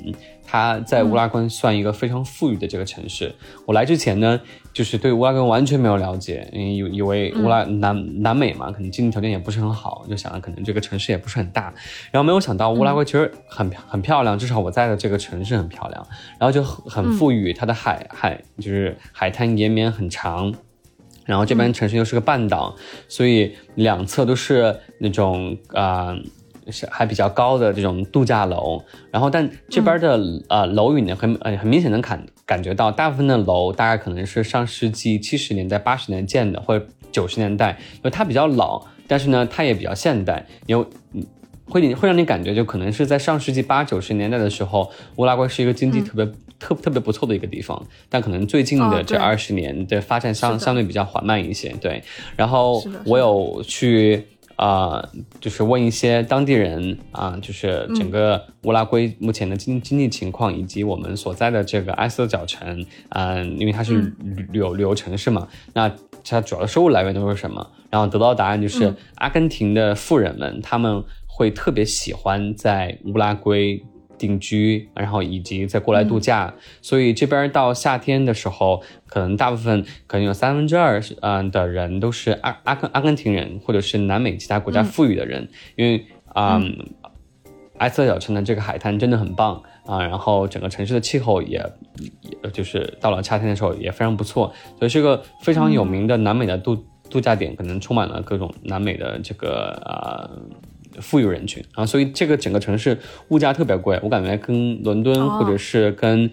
[0.46, 3.34] 它在乌拉圭算一个非常富裕的这个城市。
[3.66, 4.40] 我来之前呢，
[4.72, 11.74] 就是对乌拉圭完全没有了解，因为以以为乌拉、南南美嘛，可能经济条件也不是很好，就想着可能这个城市也不是很大，
[12.10, 16.06] 然后没有想到乌拉圭其实很、很漂亮，至少我在的这个城市很漂亮，
[16.38, 20.54] 然后就很很富裕，它的海海就是海滩延绵很长。
[21.24, 22.72] 然后这边城市又是个半岛，
[23.08, 26.16] 所以两侧都是那种啊、
[26.90, 28.82] 还比较高的这种度假楼。
[29.10, 41.24] 然后但这边的、呃楼宇呢，很呃很明显能感感觉到，大部分的楼大概可能是上世纪七十年代、八十年代建的，或者九十年代，因为它比较老，但是呢它也比较现代，有嗯
[41.68, 46.24] 会会让你感觉就可能是在上世纪八九十年代的时候，乌拉圭是一个经济特别、
[46.60, 52.00] 特特别不错的一个地方，但可能最近的这二十年的发展相、相对比较缓慢一些，对。
[52.36, 54.24] 然后我有去
[54.56, 55.08] 啊、呃
[55.40, 65.90] 就是问一些当地人啊、就是整个乌拉圭目前的经经济情况，以及我们所在的这个埃斯特角城，嗯、因为它是旅旅游旅游城市嘛，那
[66.24, 67.64] 它主要的收入来源都是什么？
[67.90, 73.84] 然后得到的答案就是，阿根廷的富人们他们会特别喜欢在乌拉圭。
[74.18, 86.76] 定居，然后以及再过来度假，所以这边到夏天的时候，可能大部分可能有三分之二是嗯、的人都是阿阿根阿根廷人，或者是南美其他国家富裕的人，因为啊、嗯
[87.78, 91.62] 埃斯特角城的这个海滩真的很棒啊，然后整个城市的气候也，
[92.42, 96.74] 也就是到了夏天的时候也非常不错，所以是个非常有名的南美的度、
[97.10, 100.40] 度假点，可能充满了各种南美的这个呃
[101.00, 105.38] 富裕人群啊，所以这个整个城市物价特别贵，我感觉跟伦敦哦。
[105.38, 106.30] 或者是跟、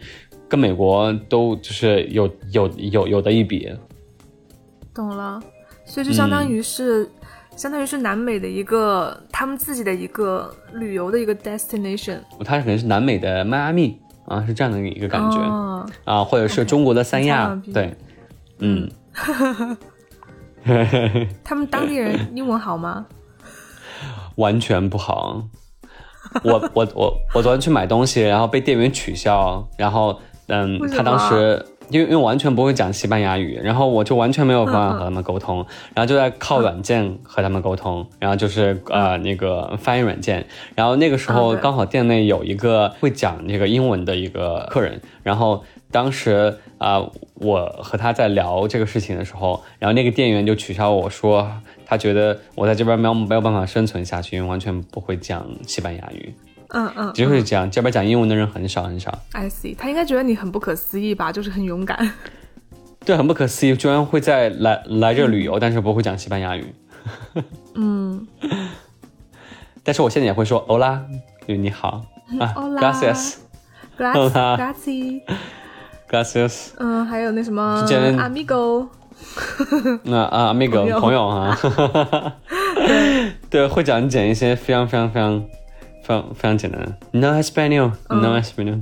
[0.47, 3.72] 跟美国都就是有有有有的一比。
[4.93, 5.41] 懂了，
[5.86, 7.09] 所以就相嗯当于是，
[7.55, 15.89] 相当于是南美的一个他们自己的一个旅游的一个 destination 它可能是南美的迈阿密啊，是这样的一个感觉、哦。
[16.05, 17.95] 啊，或者是中国的三亚对，
[18.59, 18.89] 嗯，
[21.43, 23.05] 他们当地人英文好吗？
[24.36, 25.43] 完全不好。
[26.43, 35.57] 我我我我昨天去买东西，然后被店员取消，然后嗯他当时因为因为完全不会讲西班牙语，然后我就完全没有办法和他们沟通，
[35.93, 51.45] 然后就在靠软件和他们沟通，然后就是呃那个翻译软件，然后那个时候刚好店内有一个会讲那个英文的一个客人，然后当时啊、呃我和他在聊这个事情的时候，然后那个店员就取消我说，
[51.86, 56.34] 他觉得我在这边没有没有办法生存下去，因为完全不会讲西班牙语，
[56.69, 62.11] 嗯嗯，就是讲这边讲英文的人很少很少，I see，他应该觉得你很不可思议吧，就是很勇敢。
[63.05, 66.73] 对，很不可思议，居然会在来来这旅游，但是不会讲西班牙语。
[67.75, 68.25] 嗯，
[69.84, 71.01] 但是我现在也会说 “hola”，
[71.47, 72.05] 就你好。
[72.39, 72.53] 啊
[73.97, 77.86] grazie，gracias，嗯，还有那什么
[78.17, 78.88] amigo，
[80.03, 80.99] 那啊，amigo 朋友。
[80.99, 81.57] 朋友啊，
[83.49, 85.39] 对， 会讲讲一些非常非常非常
[86.03, 86.82] 非常非常简单。
[86.82, 88.82] 的，no español，no español。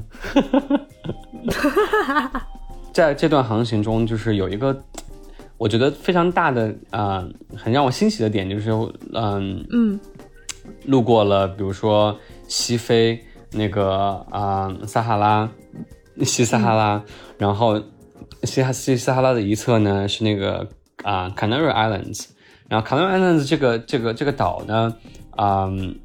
[2.94, 4.78] 在这段航行中，就是有一个
[5.58, 8.72] 我觉得非常大的啊、呃很让我欣喜的点，就是
[9.14, 10.00] 嗯嗯。
[10.86, 12.16] 路过了，比如说
[12.48, 13.20] 西非
[13.52, 15.50] 那个啊、撒哈拉，
[16.24, 17.02] 西撒哈拉，
[17.38, 17.82] 然后
[18.44, 20.68] 西哈西撒哈拉的一侧呢是那个
[21.04, 22.28] 啊、Canary Islands，
[22.68, 24.96] 然后 Canary Islands 这个这个这个岛呢，
[25.38, 26.00] 嗯，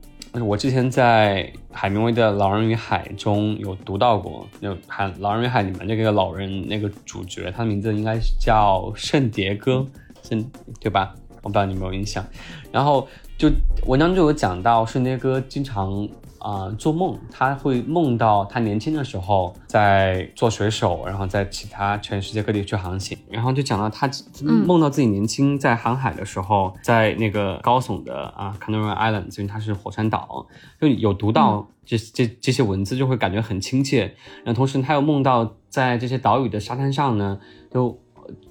[0.45, 9.87] 我之前在海明威的《老人与海》中有读到过，就海《老人与海》里面这个老人那个主角，他的名字应该是叫圣迭戈，
[10.22, 10.45] 圣
[10.80, 11.14] 对吧？
[11.43, 12.24] 我不知道你有没有印象。
[12.72, 13.07] 然后
[13.39, 13.51] 就
[13.87, 16.09] 文章就有讲到圣迭戈经常
[16.47, 30.47] 啊、做梦，他会梦到他年轻的时候在做水手，然后在其他全世界各地去航行，然后就讲到他梦到自己年轻在航海的时候，在那个高耸的啊 Canary Islands，因为它是火山岛，
[30.80, 34.14] 就有读到这这这些文字，就会感觉很亲切。
[34.44, 37.40] 然后同时他又梦到在这些岛屿的沙滩上呢，
[37.72, 38.01] 就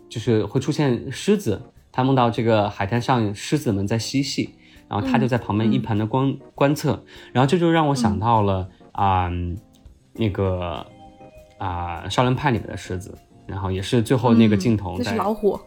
[0.09, 1.61] 就是会出现狮子，
[1.93, 4.55] 他梦到这个海滩上狮子们在嬉戏。
[4.87, 9.29] 然后他就在旁边一旁的观、观测，然后这就让我想到了啊、
[10.13, 10.85] 那个
[11.57, 15.59] 啊《少年派》里面的狮子，然后也是最后那个镜头在、是老虎，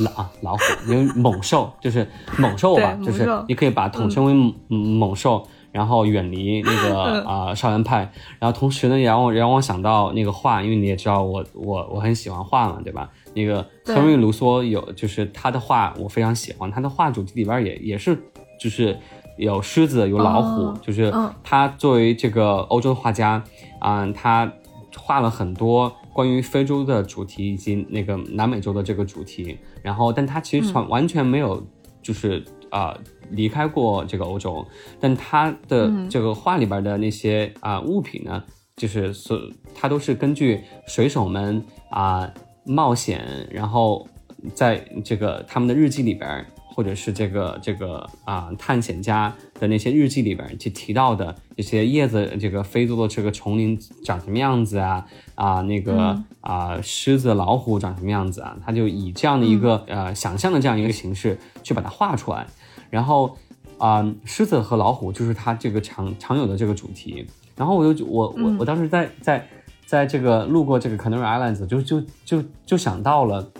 [0.00, 2.06] 老啊老虎，因为猛兽就是
[2.38, 7.26] 猛兽吧，就是你可以把统称为猛猛兽，然后远离那个嗯。
[7.26, 13.10] 啊、少年派，然后同时呢也让我也让我想到那个画，因为你也知道我我我很喜欢画嘛，对吧？
[13.34, 13.94] 那个对。
[13.94, 18.16] 亨利·卢梭有就是他的画我非常喜欢，他的画主题里边也也是
[18.58, 18.96] 就是
[19.36, 23.42] 有狮子有老虎，哦就是嗯他作为这个欧洲画家，
[23.80, 24.50] 啊、他
[24.96, 31.64] 画了很多关于非洲的主题以及那个南美洲的这个主题，然后但他其实完完全没有
[32.02, 32.98] 就是啊、
[33.30, 34.66] 离开过这个欧洲，
[34.98, 38.42] 但他的这个画里边的那些啊、物品呢，
[38.76, 39.38] 就是所
[39.74, 42.28] 他都是根据水手们啊、
[42.64, 44.06] 冒险，然后
[44.52, 46.46] 在这个他们的日记里边儿，
[46.76, 62.46] 或者是这个这个啊、探险家的那些日记里边儿去提到的这些叶子，这个非洲的这个丛林长什么样子啊啊、那个啊、狮子、老虎长什么样子啊，他就以这样的一个、呃想象的这样一个形式去把它画出来，
[62.90, 63.34] 然后
[63.78, 69.48] 啊、狮子和老虎就是他这个常常有的这个主题，然后我就我我我当时在在
[69.86, 73.50] 在这个路过这个 Canary Islands 就就就就想到了。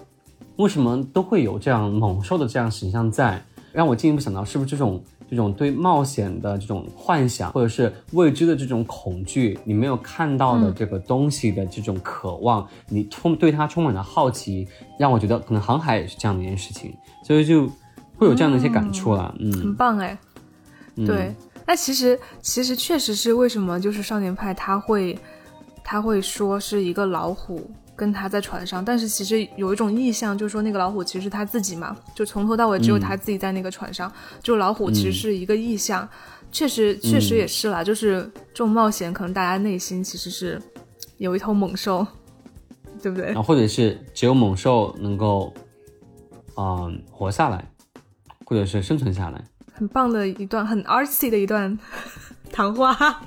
[0.56, 3.42] 为什么都会有这样猛兽的这样形象在，
[3.72, 14.66] 让我进一步想到，是不是这种这种对冒险的这种幻想，或者是未知的这种恐惧，你没有看到的这个东西的这种渴望，你充对它充满了好奇，
[14.98, 16.94] 让我觉得可能航海也是这样的一件事情，
[17.24, 17.66] 所以就
[18.16, 19.34] 会有这样的一些感触了。
[19.38, 20.16] 嗯，很棒哎。
[21.04, 21.34] 对，
[21.66, 25.18] 那其实其实确实是为什么就是少年派他会
[25.84, 36.06] 他会说是一个老虎跟他在船上，但是其实有一种意象，就是说那个老虎其实是他自己嘛，就从头到尾只有他自己在那个船上，就老虎其实是一个意象，
[36.52, 40.60] 确实确实也是啦，就是这种冒险，可能大家内心其实是
[41.16, 42.06] 有一头猛兽，
[43.02, 43.42] 对不对啊？
[43.42, 45.52] 或者是只有猛兽能够，
[46.56, 47.66] 嗯，活下来，
[48.44, 49.42] 或者是生存下来。
[49.72, 51.78] 很棒的一段，很 artsy 的一段
[52.52, 52.94] 谈话。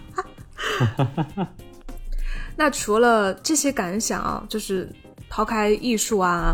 [2.60, 4.94] 那除了这些感想啊，就是
[5.30, 6.54] 抛开艺术啊，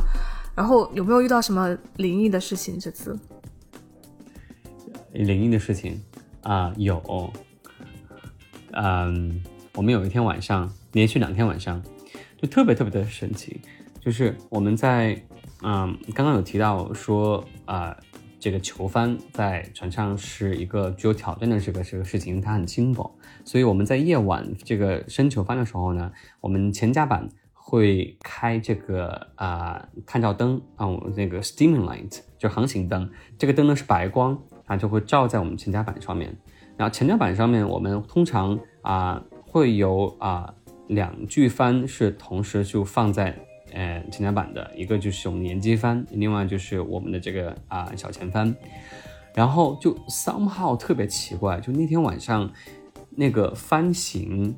[0.55, 2.77] 然后有没有遇到什么灵异的事情？
[2.79, 3.17] 这次？
[5.13, 5.99] 灵异的事情？
[6.43, 7.33] 啊、有，
[8.73, 9.43] 嗯，
[9.73, 11.81] 我们有一天晚上，连续两天晚上，
[12.39, 13.59] 就特别特别的神奇，
[13.99, 15.19] 就是我们在
[15.63, 17.97] 嗯刚刚有提到说啊、
[18.45, 23.11] 这个球帆在船上是一个具有挑战的这个这个事情，它很轻薄，
[23.43, 30.85] 所以我们在夜晚这个升球帆的时候呢，我们前甲板会开这个啊、探照灯啊、
[31.15, 36.37] 那个 steaming light 就航行灯，这个灯呢是白光它，就会照在我们前甲板上面。
[36.77, 40.53] 然后前甲板上面，我们通常啊、会有啊、
[40.87, 43.35] 两具帆是同时就放在
[43.76, 48.55] 呃前甲板的，一个就是我们的沿机帆，另外就是我们的这个啊、小前帆。
[49.36, 52.49] 然后就 somehow 特别奇怪，就那天晚上
[53.09, 54.55] 那个帆型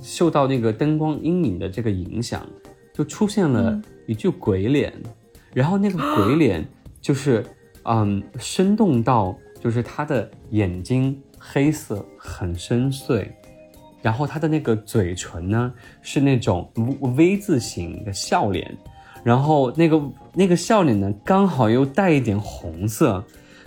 [0.00, 2.48] 受到那个灯光阴影的这个影响，
[2.94, 4.90] 就出现了一具鬼脸，
[5.52, 6.66] 然后那个鬼脸
[7.02, 7.44] 就是
[7.82, 13.28] 嗯生动到就是他的眼睛黑色很深邃，
[14.04, 18.76] 然后他的那个嘴唇呢是那种 V 字形的笑脸，
[19.22, 19.98] 然后那个
[20.34, 23.24] 那个笑脸呢刚好又带一点红色，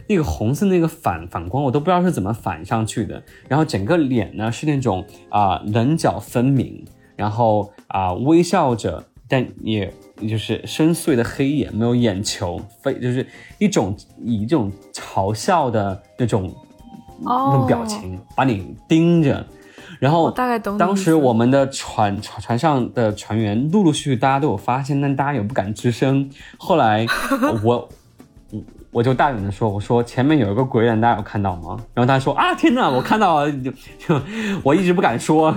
[0.08, 6.86] 那个红色那个反反光我都不知道是怎么反上去的，然后整个脸呢是那种啊、棱角分明，
[7.16, 9.92] 然后啊、微笑着，但也
[10.30, 13.26] 就是深邃的黑眼，没有眼球，非就是
[13.58, 16.54] 一种以这种嘲笑的那种、
[17.24, 19.44] 那种表情把你盯着，
[20.00, 26.30] 然后大概懂当时我们的船船船上的船员陆陆续续大家都有发现，但大家也不敢吱声。
[26.58, 27.06] 后来
[27.64, 27.90] 我
[28.52, 31.78] 我我就大胆的说，我说前面有一个鬼脸，大家有看到吗？
[31.94, 34.22] 然后他说啊天哪，我看到了，就就
[34.64, 35.54] 我一直不敢说，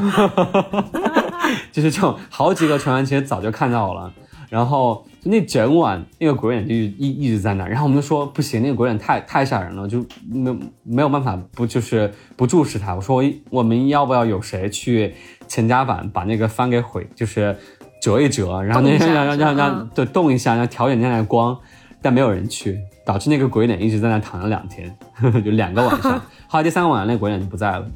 [1.72, 4.12] 就是这种好几个船员其实早就看到了。
[4.49, 12.94] 然后那整晚那个鬼脸就一一直在那，然后我们就说不行，那个鬼脸太太吓人了，就没没有办法不就是不注视他。
[12.94, 15.12] 我说我们要不要有谁去
[15.46, 17.54] 前甲板把那个帆给毁，就是
[18.00, 21.58] 折一折，然后那 让让让让对动一下，让调一点那的光，
[22.00, 24.96] 但没有人去，导致那个鬼脸一直在那躺了两天，
[25.44, 26.18] 就两个晚上。
[26.48, 27.86] 后来第三个晚上那个鬼脸就不在了，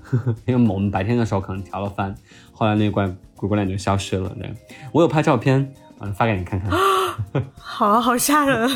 [0.44, 2.14] 因为我们白天的时候可能调了帆，
[2.52, 4.30] 后来那个怪鬼鬼脸就消失了。
[4.38, 4.52] 对
[4.92, 5.72] 我有拍照片。
[6.16, 6.70] 发给你看看，
[7.56, 8.68] 好好吓人！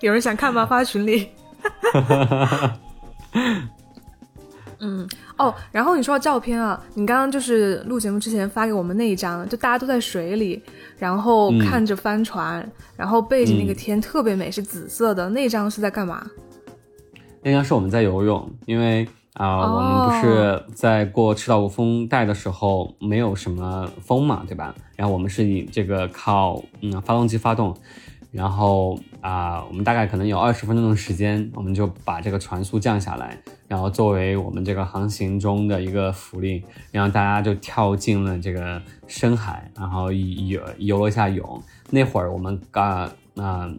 [0.00, 0.64] 有人想看吗？
[0.64, 1.28] 发群里。
[4.78, 5.08] 嗯
[5.38, 10.62] 哦，然后你说到照片啊，你刚刚就是录节目之前发给我们那一张，就大家都在水里，
[10.98, 12.66] 然后看着帆船，
[12.96, 16.24] 然后背着那个天特别美，是紫色的，那张是在干嘛？
[17.42, 19.08] 那张是我们在游泳，因为。
[19.36, 24.74] 啊，我们不是在过赤道无风带的时候没有什么风嘛，对吧？
[24.96, 27.76] 然后我们是以这个靠嗯发动机发动，
[28.32, 41.62] 然后啊，我们大概可能有二十分钟的时间，我们就把这个船速降下来，然后作为我们这个航行中的一个福利，然后大家就跳进了这个深海，然后游游了一下泳。
[41.90, 43.70] 那会儿我们刚啊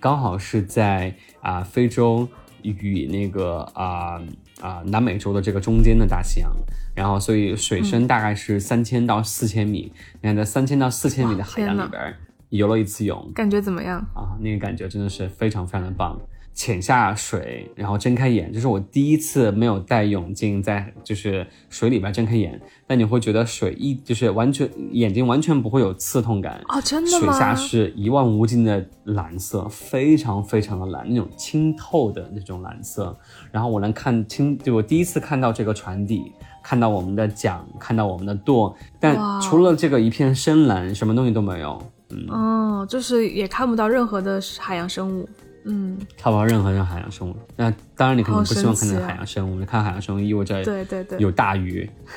[0.00, 2.26] 刚好是在啊非洲
[2.62, 4.18] 与那个啊。
[4.60, 6.50] 啊，南美洲的这个中间的大西洋，
[6.94, 9.92] 然后所以水深大概是三千到四千米。
[10.20, 12.14] 你看，在三千到四千米的海洋里边
[12.50, 14.36] 游了一次泳，感觉怎么样啊？
[14.40, 16.18] 那个感觉真的是非常非常的棒。
[16.58, 22.60] 潜下水，然后睁开眼，这是我第一次没有戴泳镜在就是水里边睁开眼。
[22.84, 27.32] 但你会觉得水一就是完全眼睛完全不会有刺痛感哦，真的吗？
[27.32, 33.16] 水下是一望无尽的蓝色，非常非常的蓝，那种清透的那种蓝色。
[33.52, 36.32] 然后我能看清，就我第一次看到这个船底，
[36.64, 41.80] 看到我们的桨，看到我们的舵，但除了这个一片深蓝，什么东西都没有。
[42.10, 45.28] 嗯，哦，就是也看不到任何的海洋生物。
[45.64, 47.36] 嗯，看不到任何的海洋生物。
[47.56, 49.58] 那当然，你可能不希望看到海洋生物。
[49.58, 51.88] 你看海洋生物意味着对对对，有大鱼，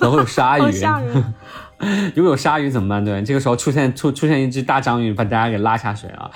[0.00, 0.62] 然后有鲨鱼。
[2.14, 3.04] 如果有鲨鱼怎么办？
[3.04, 6.30] 对，这个时候出现出出现一只大章鱼，把大家给拉下水了，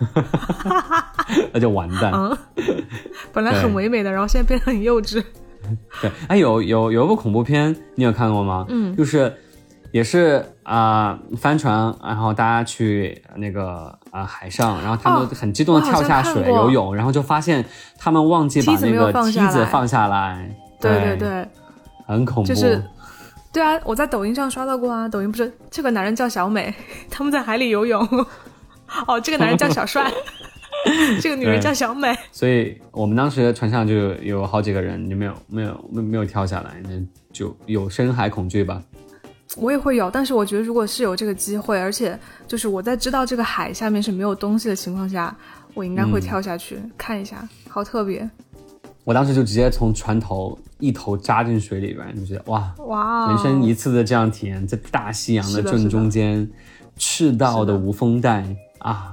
[1.52, 2.12] 那就完蛋。
[3.32, 5.22] 本来很唯美的，然后现在变得很幼稚。
[6.00, 8.64] 对，哎，有有有一部恐怖片，你有看过吗？
[8.68, 9.32] 嗯，就是。
[9.92, 17.64] 也是啊，帆船，然后大家去那个啊海上，然后他们很激动的跳下水游泳，然后就发现
[17.98, 20.50] 他们忘记把那个梯子放下来。
[20.80, 21.48] 对对对，
[22.06, 22.48] 很恐怖。
[22.48, 22.82] 就是，
[23.52, 26.74] 对啊，我在抖音上刷到过啊，抖音不是这个男人叫小美，
[27.10, 28.00] 他们在海里游泳。
[29.06, 30.10] 哦，这个男人叫小帅，
[31.20, 32.14] 这个女人叫小美。
[32.30, 36.90] 所以我们当时船上就有好几个人就没有没有没没有跳下来，那
[37.32, 38.82] 就有深海恐惧吧。
[39.56, 45.34] 我也会有，但是我觉得如果是有这个机会，而且就是我在知道这个海下面是没有东西的情况下，
[45.74, 48.28] 我应该会跳下去看一下，好特别。
[49.04, 56.48] 我当时就直接从船头一头扎进水里边，就觉得哇哇，人生一次的这样体验，在大西洋的正中间，
[56.96, 58.46] 赤道的无风带
[58.78, 59.12] 啊，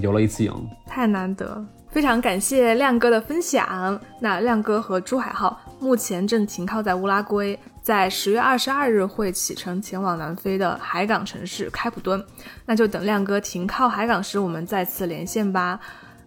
[0.00, 1.64] 游了一次泳，太难得。
[1.90, 4.00] 非常感谢亮哥的分享。
[4.20, 7.58] 那亮哥和珠海号目前正停靠在乌拉圭。
[7.84, 12.24] 在十月二十二日会启程前往南非的海港城市开普敦，
[12.64, 15.78] 那就等亮哥停靠海港时，我们再次连线吧。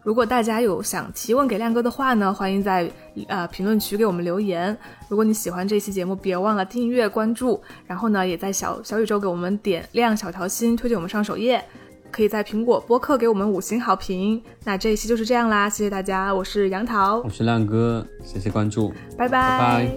[0.03, 2.87] 如果大家有想提问给亮哥的话呢，欢迎在
[3.27, 4.77] 呃评论区给我们留言。
[5.09, 11.65] 如果你喜欢这期节目，别忘了订阅关注，然后呢，也在小小宇宙给我们点亮小桃心，推荐我们上首页。
[12.11, 14.41] 可以在苹果播客给我们五星好评。
[14.63, 19.89] 那这一期就是这样啦，谢谢大家，我是杨桃，我是亮哥，谢谢关注，拜拜。